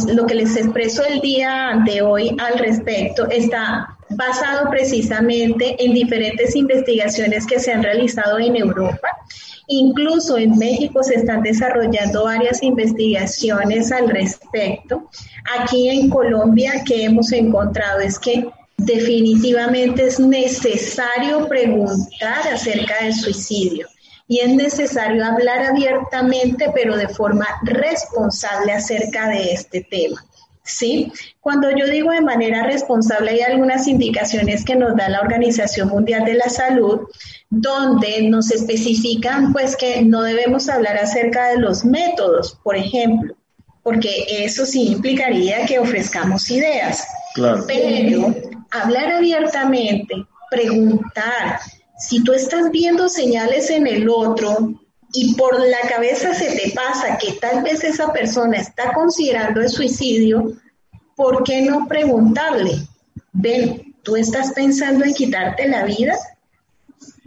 [0.07, 6.55] lo que les expreso el día de hoy al respecto está basado precisamente en diferentes
[6.55, 9.09] investigaciones que se han realizado en Europa
[9.67, 15.09] Incluso en México se están desarrollando varias investigaciones al respecto.
[15.59, 23.87] Aquí en Colombia, que hemos encontrado es que definitivamente es necesario preguntar acerca del suicidio
[24.29, 30.23] y es necesario hablar abiertamente, pero de forma responsable acerca de este tema.
[30.67, 31.11] ¿Sí?
[31.39, 36.25] Cuando yo digo de manera responsable, hay algunas indicaciones que nos da la Organización Mundial
[36.25, 37.01] de la Salud,
[37.49, 43.35] donde nos especifican pues que no debemos hablar acerca de los métodos, por ejemplo,
[43.83, 47.07] porque eso sí implicaría que ofrezcamos ideas.
[47.67, 48.35] Pero
[48.71, 50.15] hablar abiertamente,
[50.49, 51.59] preguntar,
[51.97, 54.81] si tú estás viendo señales en el otro
[55.13, 59.69] y por la cabeza se te pasa que tal vez esa persona está considerando el
[59.69, 60.53] suicidio,
[61.15, 62.87] ¿por qué no preguntarle?
[63.31, 66.13] Ven, ¿tú estás pensando en quitarte la vida?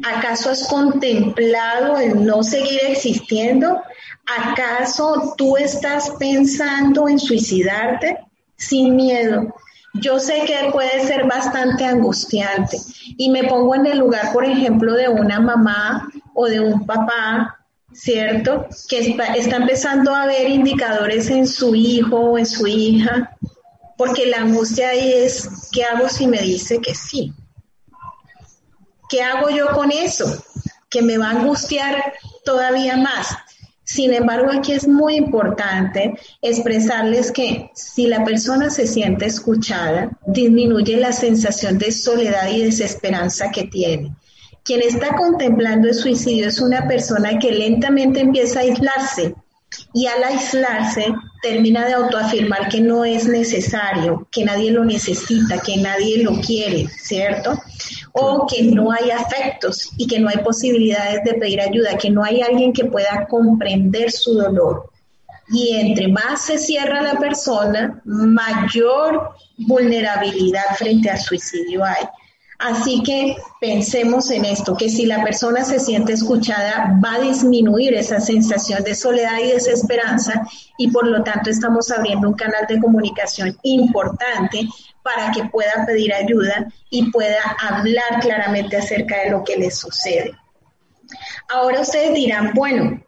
[0.04, 3.80] ¿Acaso has contemplado el no seguir existiendo?
[4.26, 8.18] ¿Acaso tú estás pensando en suicidarte?
[8.56, 9.54] Sin miedo.
[9.94, 12.78] Yo sé que puede ser bastante angustiante
[13.16, 17.59] y me pongo en el lugar, por ejemplo, de una mamá o de un papá,
[17.92, 18.66] ¿cierto?
[18.88, 23.36] Que está, empezando a ver indicadores en su hijo o en su hija,
[23.96, 27.32] porque la angustia ahí es, ¿qué hago si me dice que sí?
[29.08, 30.42] ¿Qué hago yo con eso?
[30.88, 33.26] Que me va a angustiar todavía más.
[33.84, 40.96] Sin embargo, aquí es muy importante expresarles que si la persona se siente escuchada, disminuye
[40.96, 44.14] la sensación de soledad y desesperanza que tiene.
[44.64, 49.34] Quien está contemplando el suicidio es una persona que lentamente empieza a aislarse
[49.92, 51.06] y al aislarse
[51.42, 56.86] termina de autoafirmar que no es necesario, que nadie lo necesita, que nadie lo quiere,
[56.88, 57.58] ¿cierto?
[58.12, 62.22] O que no hay afectos y que no hay posibilidades de pedir ayuda, que no
[62.24, 64.90] hay alguien que pueda comprender su dolor.
[65.52, 72.04] Y entre más se cierra la persona, mayor vulnerabilidad frente al suicidio hay.
[72.60, 77.94] Así que pensemos en esto, que si la persona se siente escuchada, va a disminuir
[77.94, 80.42] esa sensación de soledad y desesperanza
[80.76, 84.68] y por lo tanto estamos abriendo un canal de comunicación importante
[85.02, 90.34] para que pueda pedir ayuda y pueda hablar claramente acerca de lo que le sucede.
[91.48, 93.02] Ahora ustedes dirán, bueno,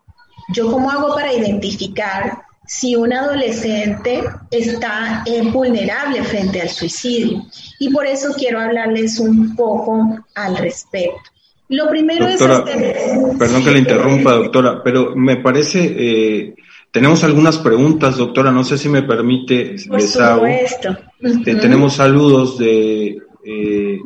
[0.54, 7.44] ¿yo cómo hago para identificar si un adolescente está eh, vulnerable frente al suicidio?
[7.78, 11.20] Y por eso quiero hablarles un poco al respecto.
[11.68, 12.40] Lo primero es...
[12.40, 13.36] Este...
[13.38, 15.94] Perdón que le interrumpa, doctora, pero me parece...
[15.96, 16.54] Eh,
[16.90, 20.98] tenemos algunas preguntas, doctora, no sé si me permite, Por supuesto.
[21.20, 23.98] Este, tenemos saludos de eh,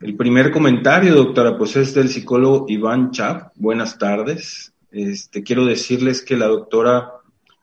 [0.00, 3.52] el primer comentario, doctora, pues es del psicólogo Iván Chap.
[3.54, 4.74] Buenas tardes.
[4.92, 7.12] Este, quiero decirles que la doctora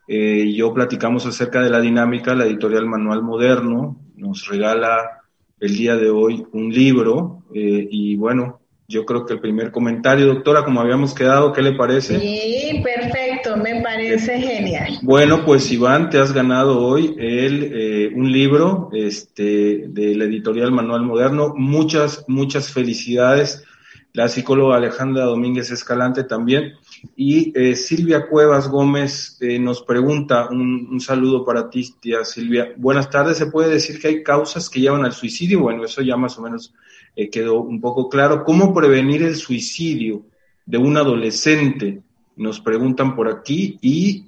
[0.08, 2.36] eh, yo platicamos acerca de la dinámica.
[2.36, 5.22] La editorial Manual Moderno nos regala
[5.60, 10.28] el día de hoy un libro eh, y bueno, yo creo que el primer comentario,
[10.28, 12.20] doctora, como habíamos quedado, ¿qué le parece?
[12.20, 15.00] Sí, perfecto, me parece genial.
[15.02, 20.72] Bueno, pues Iván, te has ganado hoy el, eh, un libro este, de la editorial
[20.72, 21.54] Manual Moderno.
[21.56, 23.64] Muchas, muchas felicidades.
[24.16, 26.74] La psicóloga Alejandra Domínguez Escalante también.
[27.16, 32.74] Y eh, Silvia Cuevas Gómez eh, nos pregunta, un, un, saludo para ti, tía Silvia.
[32.78, 35.62] Buenas tardes, ¿se puede decir que hay causas que llevan al suicidio?
[35.62, 36.76] Bueno, eso ya más o menos
[37.16, 38.44] eh, quedó un poco claro.
[38.44, 40.22] ¿Cómo prevenir el suicidio
[40.64, 42.04] de un adolescente?
[42.36, 43.80] Nos preguntan por aquí.
[43.82, 44.28] Y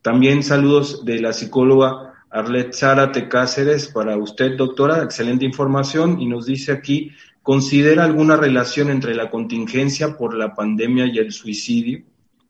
[0.00, 5.02] también saludos de la psicóloga Arlet Zárate Cáceres para usted, doctora.
[5.02, 6.20] Excelente información.
[6.22, 7.12] Y nos dice aquí,
[7.46, 12.02] ¿considera alguna relación entre la contingencia por la pandemia y el suicidio?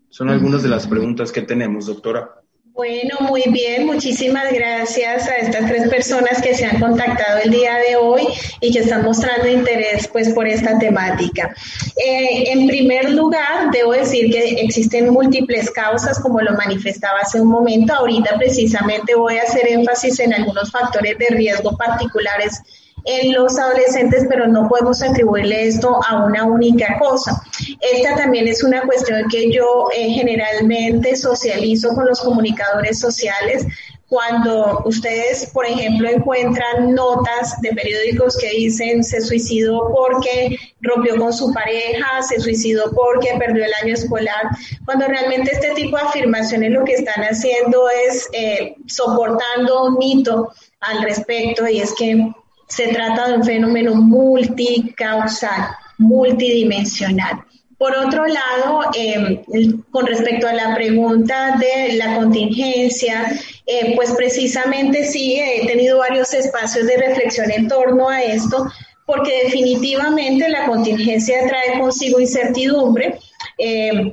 [0.08, 2.40] Son algunas de las preguntas que tenemos, doctora.
[2.72, 7.74] Bueno, muy bien, muchísimas gracias a estas tres personas que se han contactado el día
[7.76, 8.22] de hoy
[8.62, 11.54] y que están mostrando interés pues por esta temática.
[11.96, 17.48] Eh, en primer lugar, debo decir que existen múltiples causas, como lo manifestaba hace un
[17.48, 17.92] momento.
[17.92, 22.62] Ahorita precisamente voy a hacer énfasis en algunos factores de riesgo particulares
[23.06, 27.40] en los adolescentes, pero no podemos atribuirle esto a una única cosa.
[27.80, 33.66] Esta también es una cuestión que yo eh, generalmente socializo con los comunicadores sociales
[34.08, 41.32] cuando ustedes, por ejemplo, encuentran notas de periódicos que dicen se suicidó porque rompió con
[41.32, 44.48] su pareja, se suicidó porque perdió el año escolar,
[44.84, 50.52] cuando realmente este tipo de afirmaciones lo que están haciendo es eh, soportando un mito
[50.80, 52.32] al respecto y es que
[52.68, 57.44] se trata de un fenómeno multicausal, multidimensional.
[57.78, 59.42] Por otro lado, em,
[59.90, 66.32] con respecto a la pregunta de la contingencia, eh, pues precisamente sí, he tenido varios
[66.32, 68.66] espacios de reflexión en torno a esto,
[69.04, 73.18] porque definitivamente la contingencia trae consigo incertidumbre.
[73.58, 74.12] Em,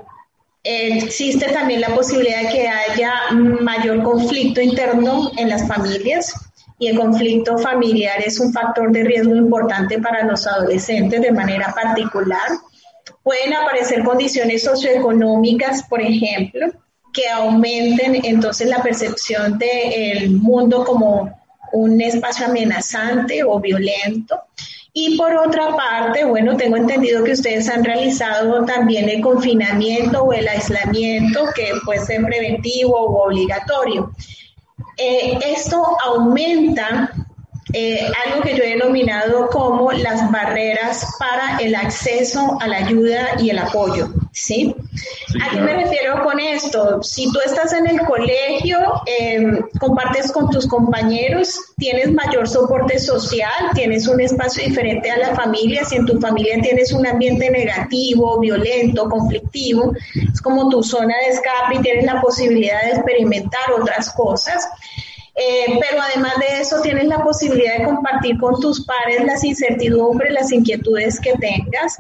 [0.64, 6.34] existe también la posibilidad de que haya mayor conflicto interno en las familias,
[6.80, 11.74] y el conflicto familiar es un factor de riesgo importante para los adolescentes de manera
[11.74, 12.50] particular.
[13.22, 16.68] Pueden aparecer condiciones socioeconómicas, por ejemplo,
[17.14, 21.32] que aumenten entonces la percepción del mundo como
[21.74, 24.42] un espacio amenazante o violento.
[24.96, 30.34] Y por otra parte, bueno, tengo entendido que ustedes han realizado también el confinamiento o
[30.34, 34.12] el aislamiento, que puede ser preventivo o obligatorio.
[34.98, 37.12] Eh, esto aumenta
[37.74, 43.36] eh, algo que yo he denominado como las barreras para el acceso a la ayuda
[43.40, 44.10] y el apoyo.
[44.32, 44.76] ¿sí?
[45.42, 47.02] ¿A qué me refiero con esto?
[47.02, 53.72] Si tú estás en el colegio, em, compartes con tus compañeros, tienes mayor soporte social,
[53.74, 58.40] tienes un espacio diferente a la familia, si en tu familia tienes un ambiente negativo,
[58.40, 59.94] violento, conflictivo,
[60.32, 64.68] es como tu zona de escape y tienes la posibilidad de experimentar otras cosas.
[65.36, 70.32] Eh, pero además de eso tienes la posibilidad de compartir con tus pares las incertidumbres,
[70.32, 71.98] las inquietudes que tengas.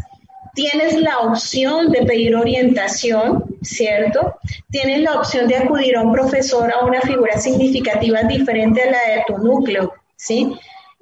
[0.53, 4.35] Tienes la opción de pedir orientación, ¿cierto?
[4.69, 8.99] Tienes la opción de acudir a un profesor, a una figura significativa diferente a la
[8.99, 10.53] de tu núcleo, ¿sí?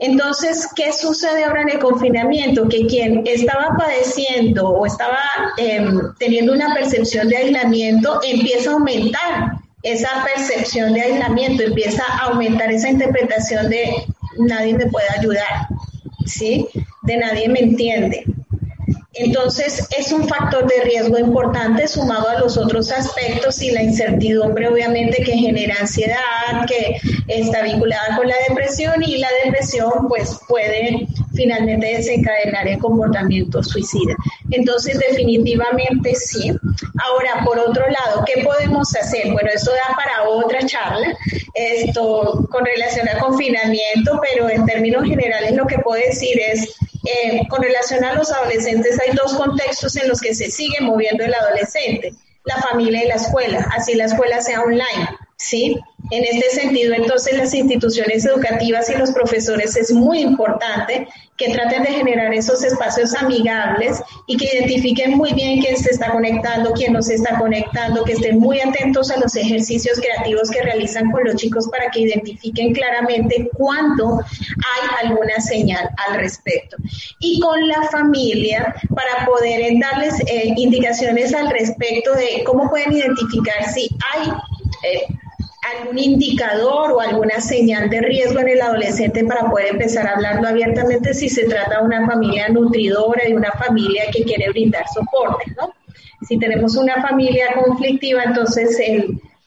[0.02, 2.68] Entonces, ¿qué sucede ahora en el confinamiento?
[2.68, 5.20] Que quien estaba padeciendo o estaba
[5.58, 12.30] em, teniendo una percepción de aislamiento empieza a aumentar esa percepción de aislamiento, empieza a
[12.30, 13.94] aumentar esa interpretación de
[14.40, 15.68] nadie me puede ayudar,
[16.26, 16.68] ¿sí?
[17.04, 18.24] De nadie me entiende.
[19.24, 24.68] Entonces, es un factor de riesgo importante sumado a los otros aspectos y la incertidumbre,
[24.68, 31.08] obviamente, que genera ansiedad, que está vinculada con la depresión y la depresión, pues, puede
[31.36, 34.16] finalmente desencadenar el comportamiento suicida.
[34.50, 36.52] Entonces, definitivamente sí.
[37.04, 39.32] Ahora, por otro lado, ¿qué podemos hacer?
[39.32, 41.16] Bueno, esto da para otra charla,
[41.54, 47.42] esto con relación al confinamiento, pero en términos generales lo que puedo decir es eh,
[47.50, 51.34] con relación a los adolescentes hay dos contextos en los que se sigue moviendo el
[51.34, 52.14] adolescente,
[52.46, 55.80] la familia y la escuela, así la escuela sea online, ¿sí?
[56.12, 61.08] En este sentido, entonces, las instituciones educativas y los profesores es muy importante
[61.42, 66.12] que traten de generar esos espacios amigables y que identifiquen muy bien quién se está
[66.12, 70.62] conectando, quién no se está conectando, que estén muy atentos a los ejercicios creativos que
[70.62, 76.78] realizan con los chicos para que identifiquen claramente cuándo hay alguna señal al respecto.
[77.20, 83.68] Y con la familia para poder darles eh, indicaciones al respecto de cómo pueden identificar
[83.74, 84.30] si hay...
[84.84, 85.21] Eh,
[85.80, 90.48] algún indicador o alguna señal de riesgo en el adolescente para poder empezar a hablarlo
[90.48, 95.52] abiertamente si se trata de una familia nutridora, de una familia que quiere brindar soporte,
[95.58, 95.74] ¿no?
[96.28, 98.78] Si tenemos una familia conflictiva, entonces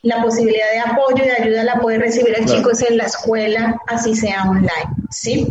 [0.03, 3.81] la posibilidad de apoyo y de ayuda la puede recibir el chico en la escuela,
[3.87, 4.69] así sea online,
[5.11, 5.47] ¿sí?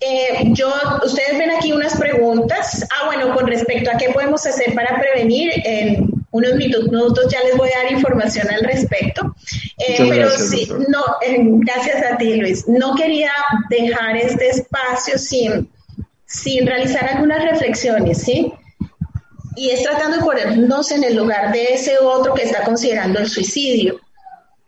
[0.00, 0.70] Eh, yo,
[1.04, 2.86] ustedes ven aquí unas preguntas.
[2.90, 7.56] Ah, bueno, con respecto a qué podemos hacer para prevenir, en unos minutos ya les
[7.56, 9.36] voy a dar información al respecto.
[9.78, 12.66] Eh, pero sí, no, eh, gracias a ti, Luis.
[12.66, 13.30] No quería
[13.70, 15.70] dejar este espacio sin,
[16.26, 18.52] sin realizar algunas reflexiones, ¿sí?
[19.54, 23.28] Y es tratando de ponernos en el lugar de ese otro que está considerando el
[23.28, 24.00] suicidio.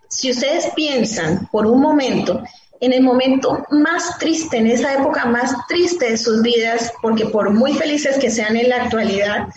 [0.08, 2.44] Si ustedes piensan por un momento
[2.80, 7.50] en el momento más triste, en esa época más triste de sus vidas, porque por
[7.50, 9.48] muy felices que sean en la actualidad,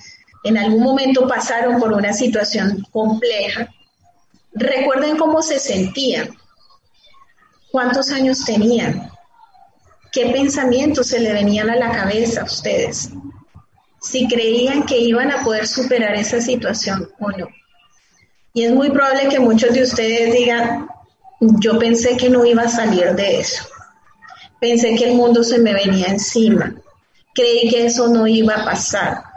[0.44, 3.70] en algún momento pasaron por una situación compleja.
[4.54, 6.30] Recuerden cómo se sentían,
[7.72, 9.12] cuántos años tenían,
[10.12, 13.10] qué pensamientos se le venían a la cabeza a ustedes,
[14.02, 17.48] si creían que iban a poder superar esa situación o no.
[18.54, 20.88] Y es muy probable que muchos de ustedes digan,
[21.40, 23.66] yo pensé que no iba a salir de eso.
[24.60, 26.74] Pensé que el mundo se me venía encima.
[27.34, 29.29] Creí que eso no iba a pasar.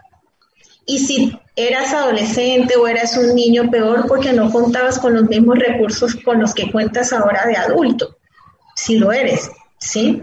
[0.87, 5.59] Y si eras adolescente o eras un niño, peor porque no contabas con los mismos
[5.59, 8.17] recursos con los que cuentas ahora de adulto.
[8.75, 10.23] Si lo eres, ¿sí?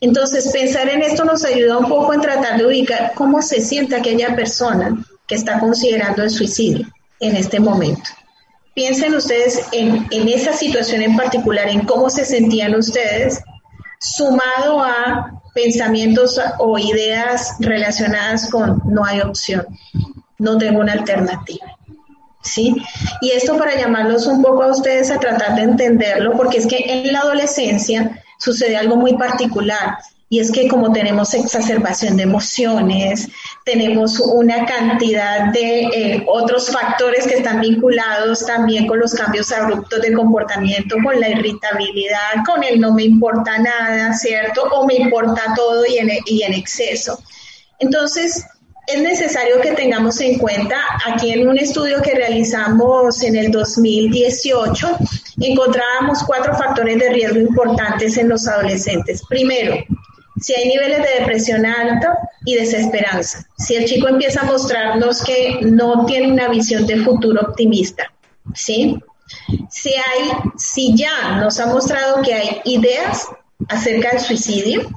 [0.00, 3.96] Entonces, pensar en esto nos ayuda un poco en tratar de ubicar cómo se siente
[3.96, 6.86] aquella persona que está considerando el suicidio
[7.20, 8.10] en este momento.
[8.74, 13.42] Piensen ustedes en, esa situación en particular, en cómo se sentían ustedes,
[13.98, 19.66] sumado a pensamientos o ideas relacionadas con no hay opción,
[20.38, 21.66] no tengo una alternativa.
[22.42, 22.74] ¿Sí?
[23.20, 26.78] Y esto para llamarlos un poco a ustedes a tratar de entenderlo, porque es que
[26.86, 29.98] en la adolescencia sucede algo muy particular
[30.32, 33.28] y es que como tenemos exacerbación de emociones,
[33.64, 40.00] tenemos una cantidad de eh, otros factores que están vinculados también con los cambios abruptos
[40.00, 44.62] de comportamiento, con la irritabilidad, con el no me importa nada, ¿cierto?
[44.70, 47.20] O me importa todo y en, y en exceso.
[47.80, 48.46] Entonces,
[48.86, 50.76] es necesario que tengamos en cuenta,
[51.06, 54.96] aquí en un estudio que realizamos en el 2018,
[55.40, 59.22] encontrábamos cuatro factores de riesgo importantes en los adolescentes.
[59.28, 59.74] Primero,
[60.40, 65.58] si hay niveles de depresión alta y desesperanza, si el chico empieza a mostrarnos que
[65.62, 68.12] no tiene una visión de futuro optimista,
[68.54, 68.98] ¿sí?
[69.70, 73.28] Si hay, si ya nos ha mostrado que hay ideas
[73.68, 74.88] acerca del suicidio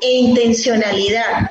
[0.00, 1.50] e intencionalidad.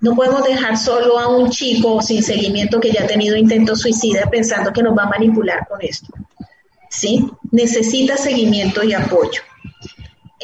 [0.00, 4.28] No podemos dejar solo a un chico sin seguimiento que ya ha tenido intento suicida
[4.30, 6.12] pensando que nos va a manipular con esto.
[6.90, 7.26] ¿Sí?
[7.50, 9.40] Necesita seguimiento y apoyo.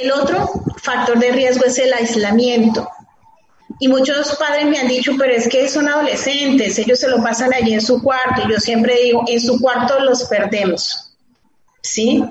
[0.01, 0.51] El otro
[0.83, 2.89] factor de riesgo es el aislamiento.
[3.79, 7.53] Y muchos padres me han dicho, pero es que son adolescentes, ellos se lo pasan
[7.53, 8.43] allí en su cuarto.
[8.47, 11.13] Y yo siempre digo, en su cuarto los perdemos.
[11.83, 12.25] ¿Sí?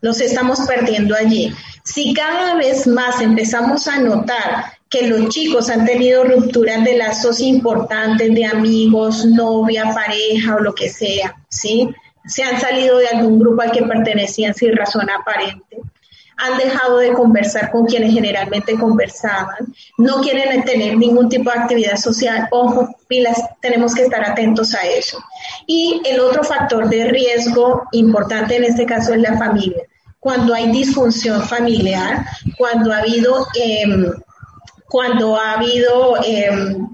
[0.00, 1.52] Los estamos perdiendo allí.
[1.84, 7.40] Si cada vez más empezamos a notar que los chicos han tenido rupturas de lazos
[7.40, 11.88] importantes de amigos, novia, pareja o lo que sea, ¿sí?
[12.26, 15.78] Se han salido de algún grupo al que pertenecían sin razón aparente
[16.36, 21.96] han dejado de conversar con quienes generalmente conversaban, no quieren tener ningún tipo de actividad
[21.96, 22.46] social.
[22.50, 25.18] Ojo, pilas, tenemos que estar atentos a eso.
[25.66, 29.82] Y el otro factor de riesgo importante en este caso es la familia.
[30.20, 32.26] Cuando hay disfunción familiar,
[32.58, 34.12] cuando ha habido, em,
[34.88, 36.88] cuando ha habido em,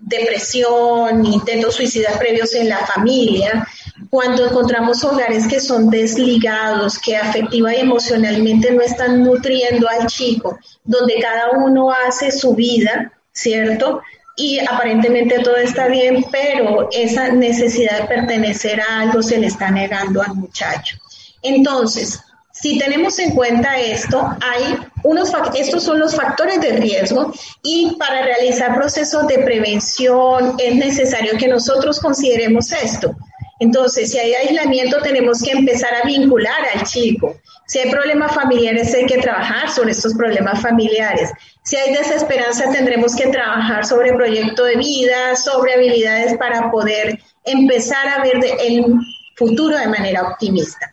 [0.00, 3.66] depresión, intentos suicidas previos en la familia,
[4.12, 10.58] cuando encontramos hogares que son desligados, que afectiva y emocionalmente no están nutriendo al chico,
[10.84, 14.02] donde cada uno hace su vida, ¿cierto?
[14.36, 19.70] Y aparentemente todo está bien, pero esa necesidad de pertenecer a algo se le está
[19.70, 20.98] negando al muchacho.
[21.40, 22.20] Entonces,
[22.52, 27.32] si tenemos en cuenta esto, hay unos, estos son los factores de riesgo
[27.62, 33.16] y para realizar procesos de prevención es necesario que nosotros consideremos esto.
[33.62, 37.36] Entonces, si hay aislamiento, tenemos que empezar a vincular al chico.
[37.68, 41.30] Si hay problemas familiares, hay que trabajar sobre estos problemas familiares.
[41.62, 48.08] Si hay desesperanza, tendremos que trabajar sobre proyecto de vida, sobre habilidades para poder empezar
[48.08, 48.96] a ver el
[49.36, 50.92] futuro de manera optimista.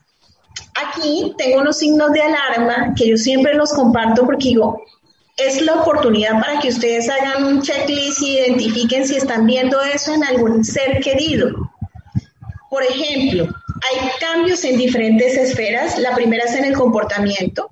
[0.75, 4.83] Aquí tengo unos signos de alarma que yo siempre los comparto porque digo,
[5.37, 10.13] es la oportunidad para que ustedes hagan un checklist y identifiquen si están viendo eso
[10.13, 11.68] en algún ser querido.
[12.69, 15.97] Por ejemplo, hay cambios en diferentes esferas.
[15.97, 17.71] La primera es en el comportamiento.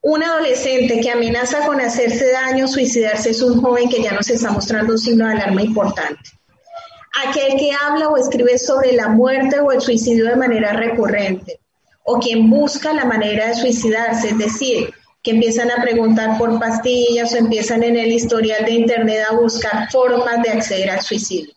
[0.00, 4.50] Un adolescente que amenaza con hacerse daño, suicidarse, es un joven que ya nos está
[4.50, 6.30] mostrando un signo de alarma importante.
[7.26, 11.60] Aquel que habla o escribe sobre la muerte o el suicidio de manera recurrente
[12.02, 17.32] o quien busca la manera de suicidarse, es decir, que empiezan a preguntar por pastillas
[17.32, 21.53] o empiezan en el historial de Internet a buscar formas de acceder al suicidio.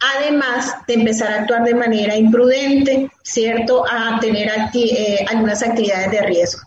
[0.00, 3.84] Además de empezar a actuar de manera imprudente, ¿cierto?
[3.86, 6.62] A tener eh, algunas actividades de riesgo.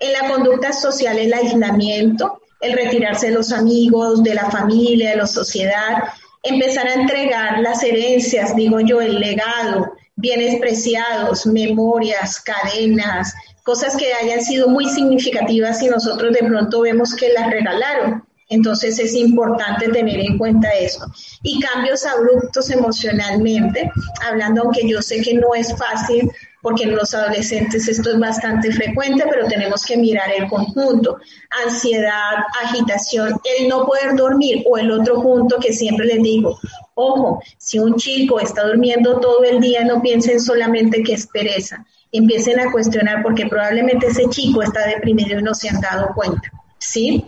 [0.00, 5.16] En la conducta social, el aislamiento, el retirarse de los amigos, de la familia, de
[5.16, 6.04] la sociedad,
[6.42, 14.12] empezar a entregar las herencias, digo yo, el legado, bienes preciados, memorias, cadenas, cosas que
[14.14, 18.25] hayan sido muy significativas y nosotros de pronto vemos que las regalaron.
[18.48, 21.06] Entonces es importante tener en cuenta eso.
[21.42, 23.90] Y cambios abruptos emocionalmente,
[24.24, 26.30] hablando aunque yo sé que no es fácil
[26.66, 31.18] porque en los adolescentes esto es bastante frecuente, pero tenemos que mirar el conjunto.
[31.64, 36.58] Ansiedad, agitación, el no poder dormir o el otro punto que siempre les digo,
[36.94, 41.86] ojo, si un chico está durmiendo todo el día, no piensen solamente que es pereza,
[42.10, 46.50] empiecen a cuestionar porque probablemente ese chico está deprimido y no se han dado cuenta,
[46.78, 47.24] ¿sí?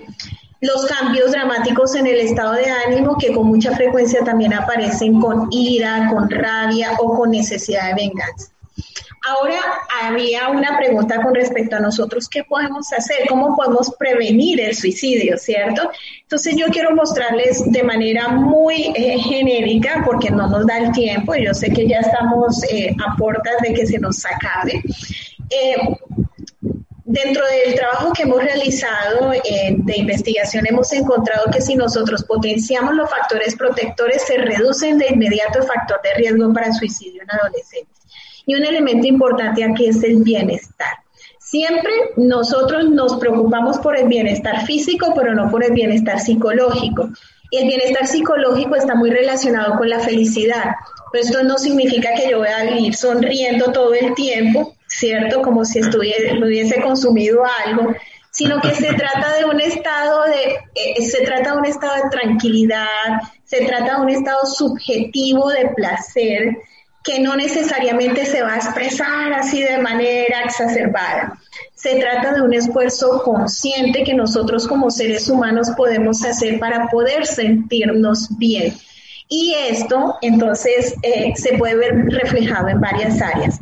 [0.60, 5.48] Los cambios dramáticos en el estado de ánimo que con mucha frecuencia también aparecen con
[5.50, 8.50] ira, con rabia o con necesidad de venganza.
[9.28, 9.60] Ahora
[10.02, 13.28] había una pregunta con respecto a nosotros, ¿qué podemos hacer?
[13.28, 15.90] ¿Cómo podemos prevenir el suicidio, cierto?
[16.22, 21.34] Entonces yo quiero mostrarles de manera muy eh, genérica, porque no nos da el tiempo,
[21.34, 24.82] yo sé que ya estamos eh, a puertas de que se nos acabe.
[25.50, 25.76] Eh,
[27.08, 33.08] dentro del trabajo que hemos realizado de investigación hemos encontrado que si nosotros potenciamos los
[33.08, 37.96] factores protectores se reducen de inmediato el factor de riesgo para suicidio en adolescentes.
[38.44, 40.98] Y un elemento importante aquí es el bienestar.
[41.38, 47.08] Siempre nosotros nos preocupamos por el bienestar físico, pero no por el bienestar psicológico.
[47.50, 50.74] Y el bienestar psicológico está muy relacionado con la felicidad.
[51.10, 55.42] Pero esto no significa que yo voy a vivir sonriendo todo el tiempo, ¿cierto?
[55.42, 57.94] Como si estuviese, hubiese consumido algo,
[58.30, 62.86] sino que se trata de un estado de, eh, se trata un estado de tranquilidad,
[63.44, 66.56] se trata de un estado subjetivo de placer,
[67.02, 71.38] que no necesariamente se va a expresar así de manera exacerbada.
[71.74, 77.26] Se trata de un esfuerzo consciente que nosotros como seres humanos podemos hacer para poder
[77.26, 78.74] sentirnos bien.
[79.28, 83.58] Y esto entonces eh, se puede ver reflejado en varias áreas.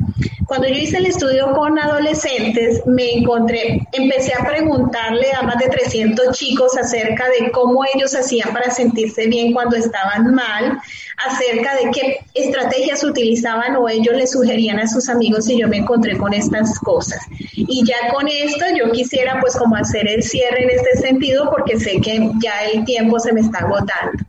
[0.47, 5.67] Cuando yo hice el estudio con adolescentes, me encontré, empecé a preguntarle a más de
[5.67, 10.79] 300 chicos acerca de cómo ellos hacían para sentirse bien cuando estaban mal,
[11.17, 15.77] acerca de qué estrategias utilizaban o ellos le sugerían a sus amigos y yo me
[15.77, 17.19] encontré con estas cosas.
[17.53, 21.77] Y ya con esto yo quisiera pues como hacer el cierre en este sentido porque
[21.77, 24.23] sé que ya el tiempo se me está agotando.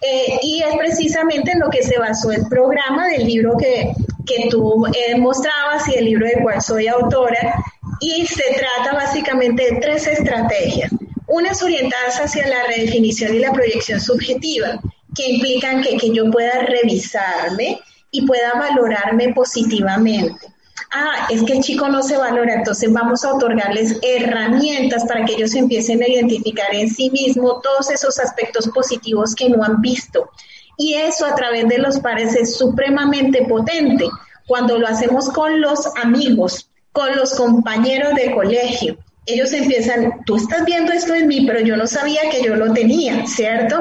[0.00, 3.92] Eh, y es precisamente en lo que se basó el programa del libro que,
[4.28, 7.64] que tú eh, mostrabas y el libro del cual soy autora.
[8.00, 10.92] Y se trata básicamente de tres estrategias.
[11.26, 14.80] Unas orientadas hacia la redefinición y la proyección subjetiva,
[15.16, 17.80] que implican que, que yo pueda revisarme
[18.12, 20.46] y pueda valorarme positivamente
[20.92, 25.34] ah, es que el chico no se valora, entonces vamos a otorgarles herramientas para que
[25.34, 30.30] ellos empiecen a identificar en sí mismo todos esos aspectos positivos que no han visto.
[30.78, 34.08] Y eso a través de los pares es supremamente potente
[34.46, 38.96] cuando lo hacemos con los amigos, con los compañeros de colegio.
[39.26, 42.72] ellos empiezan, tú estás viendo esto en mí, pero yo no sabía que yo lo
[42.72, 43.76] tenía, ¿cierto?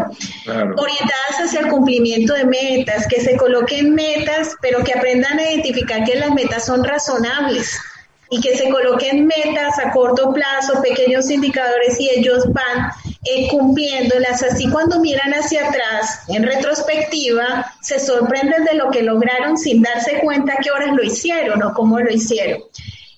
[0.45, 6.03] Orientadas hacia el cumplimiento de metas, que se coloquen metas, pero que aprendan a identificar
[6.03, 7.79] que las metas son razonables
[8.29, 12.91] y que se coloquen metas a corto plazo, pequeños indicadores y ellos van
[13.23, 14.43] eh, cumpliéndolas.
[14.43, 20.19] Así cuando miran hacia atrás, en retrospectiva, se sorprenden de lo que lograron sin darse
[20.19, 22.61] cuenta qué horas lo hicieron o cómo lo hicieron.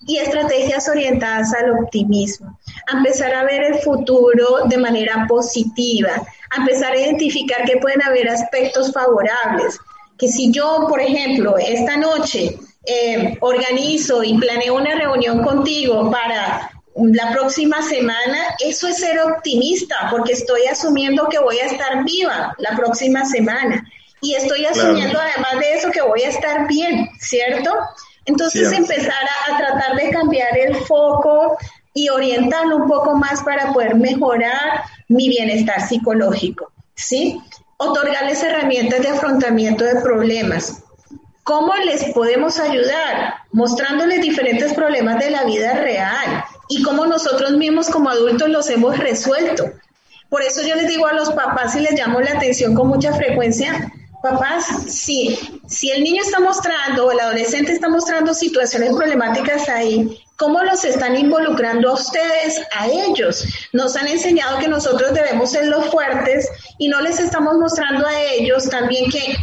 [0.08, 2.58] Y estrategias orientadas al optimismo,
[2.91, 6.12] a empezar a ver el futuro de manera positiva,
[6.50, 9.78] a empezar a identificar que pueden haber aspectos favorables,
[10.18, 16.72] que si yo, por ejemplo, esta noche eh, organizo y planeo una reunión contigo para
[17.08, 22.54] la próxima semana, eso es ser optimista, porque estoy asumiendo que voy a estar viva
[22.58, 23.88] la próxima semana.
[24.22, 27.72] Y estoy asumiendo además de eso que voy a estar bien, ¿cierto?
[28.26, 31.58] Entonces empezar a, tratar de cambiar el foco
[31.93, 37.41] y orientarlo un poco más para poder mejorar mi bienestar psicológico, ¿sí?
[37.78, 40.84] Otorgarles herramientas de afrontamiento de problemas.
[41.43, 43.36] ¿Cómo les podemos ayudar?
[43.52, 48.97] Mostrándoles diferentes problemas de la vida real y cómo nosotros mismos como adultos los hemos
[48.97, 49.65] resuelto.
[50.30, 53.13] Por eso yo les digo a los papás y les llamo la atención con mucha
[53.13, 53.91] frecuencia,
[54.22, 60.22] Papás, si, si el niño está mostrando o el adolescente está mostrando situaciones problemáticas ahí,
[60.36, 63.45] ¿cómo los están involucrando a ustedes, a ellos?
[63.72, 68.22] Nos han enseñado que nosotros debemos ser los fuertes y no les estamos mostrando a
[68.22, 69.38] ellos también que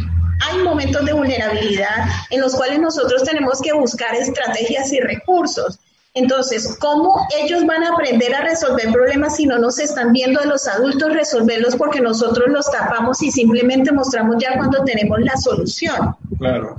[0.47, 5.79] hay momentos de vulnerabilidad en los cuales nosotros tenemos que buscar estrategias y recursos.
[6.13, 10.45] Entonces, ¿cómo ellos van a aprender a resolver problemas si no nos están viendo a
[10.45, 16.15] los adultos resolverlos porque nosotros los tapamos y simplemente mostramos ya cuando tenemos la solución?
[16.39, 16.75] Claro.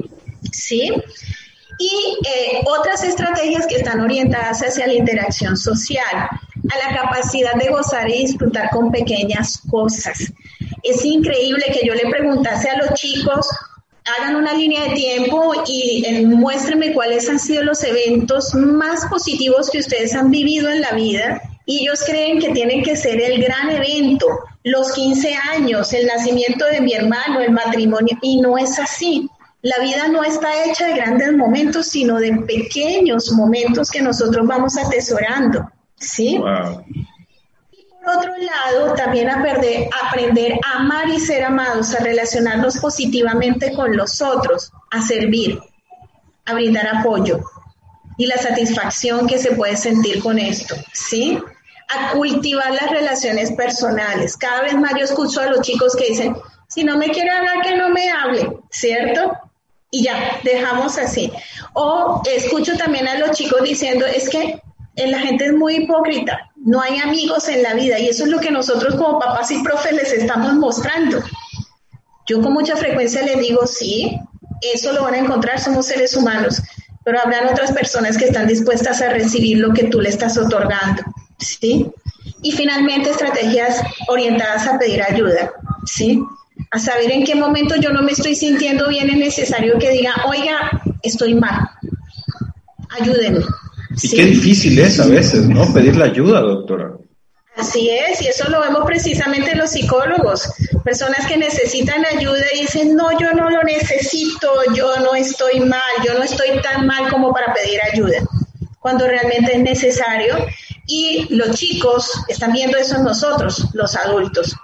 [0.53, 0.93] ¿Sí?
[1.79, 6.29] Y eh, otras estrategias que están orientadas hacia la interacción social,
[6.71, 10.33] a la capacidad de gozar y disfrutar con pequeñas cosas.
[10.83, 13.49] Es increíble que yo le preguntase a los chicos,
[14.17, 19.71] hagan una línea de tiempo y eh, muéstrenme cuáles han sido los eventos más positivos
[19.71, 21.43] que ustedes han vivido en la vida.
[21.67, 24.27] Y ellos creen que tienen que ser el gran evento,
[24.65, 29.29] los 15 años, el nacimiento de mi hermano, el matrimonio, y no es así.
[29.61, 34.79] La vida no está hecha de grandes momentos, sino de pequeños momentos que nosotros vamos
[34.79, 35.69] atesorando.
[35.97, 36.41] ¿Sí?
[38.09, 44.21] Otro lado, también aprender, aprender a amar y ser amados, a relacionarnos positivamente con los
[44.21, 45.61] otros, a servir,
[46.47, 47.41] a brindar apoyo
[48.19, 51.39] y la satisfacción que se puede sentir con esto, ¿sí?
[51.89, 54.37] A cultivar las relaciones personales.
[54.37, 56.37] Cada vez más yo escucho a los chicos que dicen,
[56.67, 59.33] si no me quiere hablar, que no me hable, ¿cierto?
[59.91, 61.33] Y ya, dejamos así.
[61.73, 64.61] O escucho también a los chicos diciendo, es que
[64.97, 68.41] la gente es muy hipócrita, no hay amigos en la vida y eso es lo
[68.41, 71.23] que nosotros como papás y profes les estamos mostrando.
[72.27, 74.21] Yo con mucha frecuencia les digo, sí,
[74.61, 76.61] eso lo van a encontrar, somos seres humanos,
[77.05, 81.03] pero habrán otras personas que están dispuestas a recibir lo que tú le estás otorgando,
[81.39, 81.91] ¿sí?
[82.43, 85.51] Y finalmente estrategias orientadas a pedir ayuda,
[85.87, 86.23] ¿sí?
[86.71, 90.13] A saber en qué momento yo no me estoy sintiendo bien es necesario que diga,
[90.27, 91.67] oiga, estoy mal,
[92.91, 93.43] ayúdenme,
[94.03, 95.73] y qué difícil es a veces, ¿no?
[95.73, 96.93] Pedir la ayuda, doctora.
[97.57, 100.49] Así es, y eso lo vemos precisamente los psicólogos,
[100.85, 105.81] personas que necesitan ayuda y dicen, no, yo no lo necesito, yo no estoy mal,
[106.07, 108.23] yo no estoy tan mal como para pedir ayuda,
[108.79, 110.37] cuando realmente es necesario.
[110.87, 114.55] Y los chicos están viendo eso en nosotros, los adultos.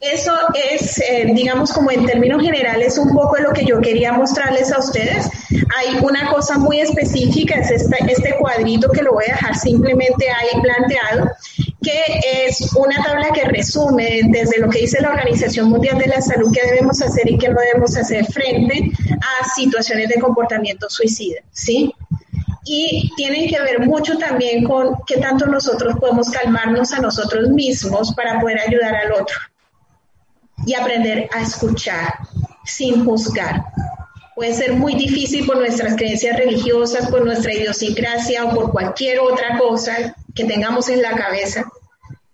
[0.00, 0.32] Eso
[0.70, 4.78] es, eh, digamos, como en términos generales, un poco lo que yo quería mostrarles a
[4.78, 5.28] ustedes.
[5.76, 10.60] Hay una cosa muy específica, es este, cuadrito que lo voy a dejar simplemente ahí
[10.60, 11.30] planteado,
[11.82, 16.20] que es una tabla que resume desde lo que dice la Organización Mundial de la
[16.20, 21.40] Salud que debemos hacer y qué no debemos hacer frente a situaciones de comportamiento suicida,
[21.52, 21.94] ¿sí?
[22.68, 28.12] Y tienen que ver mucho también con qué tanto nosotros podemos calmarnos a nosotros mismos
[28.12, 29.36] para poder ayudar al otro
[30.66, 32.14] y aprender a escuchar
[32.64, 33.62] sin juzgar.
[34.34, 39.56] Puede ser muy difícil por nuestras creencias religiosas, por nuestra idiosincrasia o por cualquier otra
[39.58, 41.64] cosa que tengamos en la cabeza,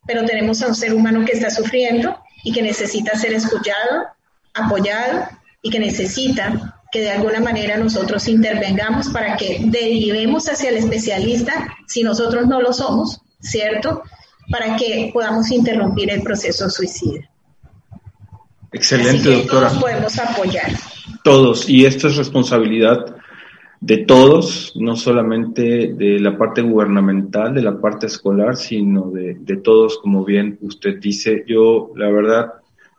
[0.07, 4.07] pero tenemos a un ser humano que está sufriendo y que necesita ser escuchado,
[4.55, 5.29] apoyado
[5.61, 11.75] y que necesita que de alguna manera nosotros intervengamos para que derivemos hacia el especialista
[11.87, 14.03] si nosotros no lo somos, ¿cierto?
[14.51, 17.29] Para que podamos interrumpir el proceso suicida.
[18.71, 19.69] Excelente, doctora.
[19.69, 20.71] Todos podemos apoyar.
[21.25, 23.17] Todos, y esto es responsabilidad
[23.81, 29.57] de todos, no solamente de la parte gubernamental, de la parte escolar, sino de, de
[29.57, 31.43] todos, como bien usted dice.
[31.49, 32.53] Yo, la verdad,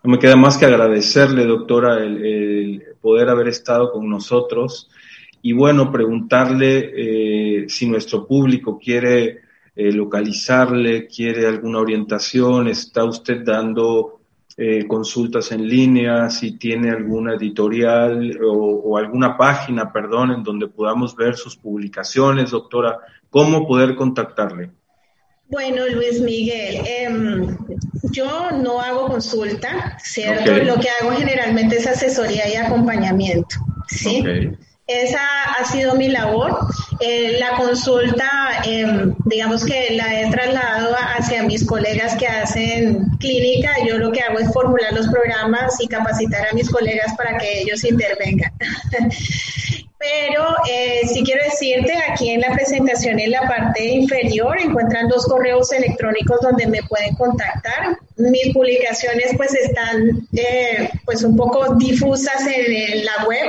[0.04, 4.90] no me queda más que agradecerle, doctora, el, poder haber estado con nosotros
[5.42, 9.42] y bueno, preguntarle eh, si nuestro público quiere
[9.76, 14.22] eh, localizarle, quiere alguna orientación, está usted dando
[14.56, 21.14] eh, consultas en línea, si tiene alguna editorial o, alguna página, perdón, en donde podamos
[21.14, 23.00] ver sus publicaciones, doctora,
[23.30, 24.72] ¿cómo poder contactarle?
[25.54, 27.56] Bueno, Luis Miguel, em,
[28.12, 30.52] yo no hago consulta, ¿cierto?
[30.52, 33.56] Lo que hago generalmente es asesoría y acompañamiento,
[33.88, 34.24] ¿sí?
[34.88, 36.60] Esa ha sido mi labor.
[37.00, 38.30] Eh, la consulta,
[38.66, 43.72] em, digamos que la he trasladado hacia mis colegas que hacen clínica.
[43.88, 47.62] Yo lo que hago es formular los programas y capacitar a mis colegas para que
[47.62, 48.52] ellos intervengan.
[50.04, 55.26] Pero eh, si quiero decirte, aquí en la presentación, en la parte inferior, encuentran dos
[55.28, 57.98] correos electrónicos donde me pueden contactar.
[58.18, 63.48] Mis publicaciones pues están eh, pues un poco difusas en, la web.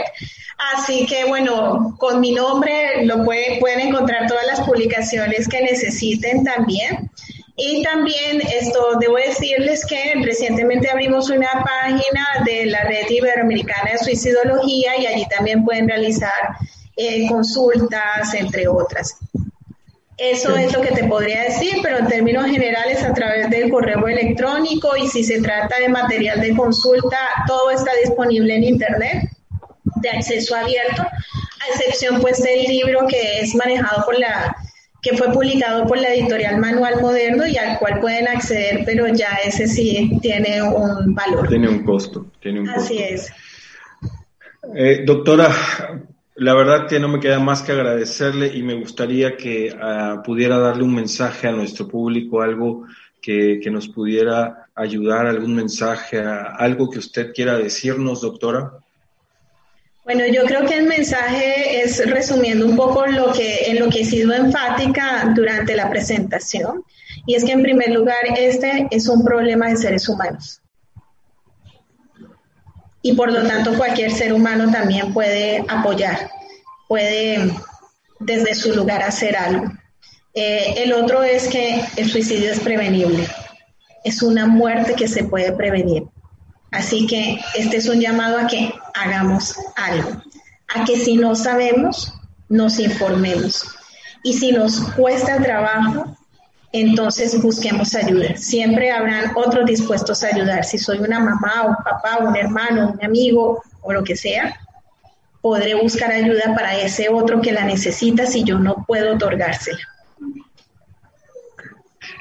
[0.72, 7.10] Así que bueno, con mi nombre lo pueden encontrar todas las publicaciones que necesiten también.
[7.56, 13.98] Y también esto, debo decirles que recientemente abrimos una página de la Red Iberoamericana de
[13.98, 16.32] Suicidología y allí también pueden realizar
[16.96, 19.16] eh, consultas, entre otras.
[20.16, 24.06] Eso es lo que te podría decir, pero en términos generales a través del correo
[24.06, 29.28] electrónico y si se trata de material de consulta, todo está disponible en Internet
[29.96, 34.54] de acceso abierto, a excepción pues del libro que es manejado por la
[35.04, 39.38] que fue publicado por la editorial Manual Moderno y al cual pueden acceder, pero ya
[39.44, 41.46] ese sí tiene un valor.
[41.46, 42.26] Tiene un costo.
[42.40, 43.30] Tiene un Así es.
[44.74, 45.50] Eh, doctora,
[46.36, 50.58] la verdad que no me queda más que agradecerle y me gustaría que ah, pudiera
[50.58, 52.86] darle un mensaje a nuestro público, algo
[53.20, 58.72] que, que nos pudiera ayudar, algún mensaje, algo que usted quiera decirnos, doctora.
[60.04, 64.02] Bueno, yo creo que el mensaje es resumiendo un poco lo que, en lo que
[64.02, 66.84] he sido enfática durante la presentación,
[67.26, 70.60] y es que en primer lugar este es un problema de seres humanos.
[73.00, 76.28] Y por lo tanto cualquier ser humano también puede apoyar,
[76.86, 77.50] puede
[78.20, 79.72] desde su lugar hacer algo.
[80.34, 83.26] Eh, el otro es que el suicidio es prevenible,
[84.04, 86.04] es una muerte que se puede prevenir.
[86.70, 90.22] Así que este es un llamado a que hagamos algo,
[90.74, 92.12] a que si no sabemos,
[92.48, 93.66] nos informemos.
[94.22, 96.16] Y si nos cuesta trabajo,
[96.72, 98.36] entonces busquemos ayuda.
[98.36, 100.64] Siempre habrán otros dispuestos a ayudar.
[100.64, 104.58] Si soy una mamá un papá, un hermano, un amigo o lo que sea,
[105.40, 109.78] podré buscar ayuda para ese otro que la necesita si yo no puedo otorgársela.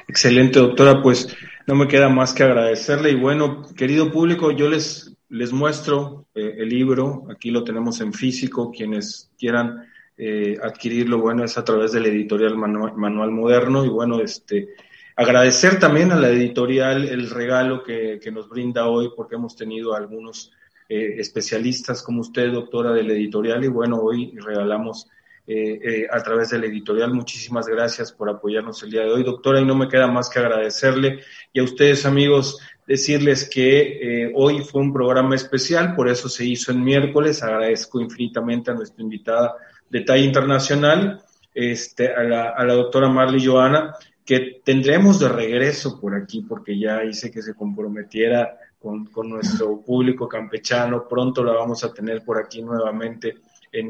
[0.06, 1.02] Excelente, doctora.
[1.02, 1.34] Pues
[1.66, 6.54] no me queda más que agradecerle y bueno, querido público, yo les, les muestro eh,
[6.58, 9.84] el libro, aquí lo tenemos en físico, quienes quieran
[10.16, 13.84] eh, adquirirlo, bueno, es a través del editorial Manual, Moderno.
[13.84, 14.68] Y bueno, este,
[15.16, 20.52] agradecer también a la editorial el regalo que, nos brinda hoy porque hemos tenido algunos
[20.88, 25.08] eh, especialistas como usted, doctora del editorial, y bueno, hoy regalamos
[25.48, 27.12] eh, a través del editorial.
[27.12, 30.38] Muchísimas gracias por apoyarnos el día de hoy, doctora, y no me queda más que
[30.38, 31.24] agradecerle.
[31.52, 36.44] Y a ustedes, amigos, decirles que eh, hoy fue un programa especial, por eso se
[36.44, 37.42] hizo en miércoles.
[37.42, 39.54] Agradezco infinitamente a nuestra invitada
[39.88, 41.22] de talla internacional,
[41.54, 46.78] este, a, la, a la doctora Marley Joana, que tendremos de regreso por aquí, porque
[46.78, 51.06] ya hice que se comprometiera con, con nuestro público campechano.
[51.08, 53.36] Pronto la vamos a tener por aquí nuevamente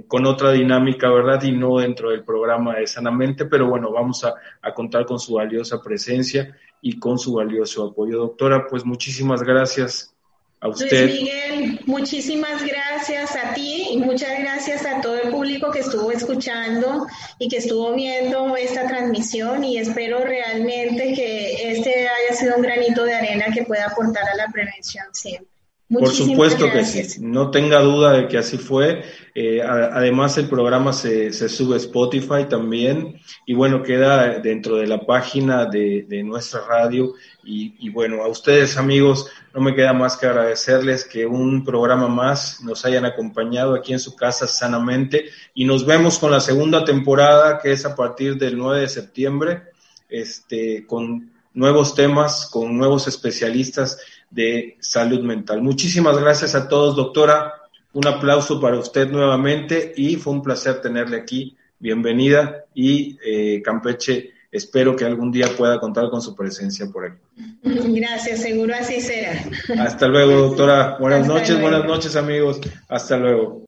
[0.08, 1.42] con otra dinámica, ¿verdad?
[1.42, 4.34] Y no dentro del programa de Sanamente, pero bueno, vamos a,
[4.72, 8.18] contar con su valiosa presencia y con su valioso apoyo.
[8.18, 10.14] Doctora, pues muchísimas gracias
[10.60, 11.08] a usted.
[11.08, 16.12] Luis Miguel, muchísimas gracias a ti y muchas gracias a todo el público que estuvo
[16.12, 17.06] escuchando
[17.38, 23.04] y que estuvo viendo esta transmisión y espero realmente que este haya sido un granito
[23.04, 25.53] de arena que pueda aportar a la prevención siempre.
[25.86, 29.04] Por supuesto que sí, no tenga duda de que así fue.
[29.34, 34.86] Eh, además, el programa se, se, sube a Spotify también y bueno, queda dentro de
[34.86, 37.12] la página de, de nuestra radio.
[37.44, 42.08] Y, y, bueno, a ustedes amigos, no me queda más que agradecerles que un programa
[42.08, 46.84] más nos hayan acompañado aquí en su casa sanamente y nos vemos con la segunda
[46.86, 49.62] temporada que es a partir del 9 de septiembre,
[50.08, 53.98] este, con nuevos temas, con nuevos especialistas
[54.34, 55.62] de salud mental.
[55.62, 57.54] Muchísimas gracias a todos, doctora.
[57.92, 61.56] Un aplauso para usted nuevamente y fue un placer tenerle aquí.
[61.78, 67.18] Bienvenida y eh, Campeche, espero que algún día pueda contar con su presencia por aquí.
[67.62, 69.44] Gracias, seguro así será.
[69.78, 70.96] Hasta luego, doctora.
[70.98, 72.60] Buenas noches, buenas noches, amigos.
[72.88, 73.62] Hasta luego.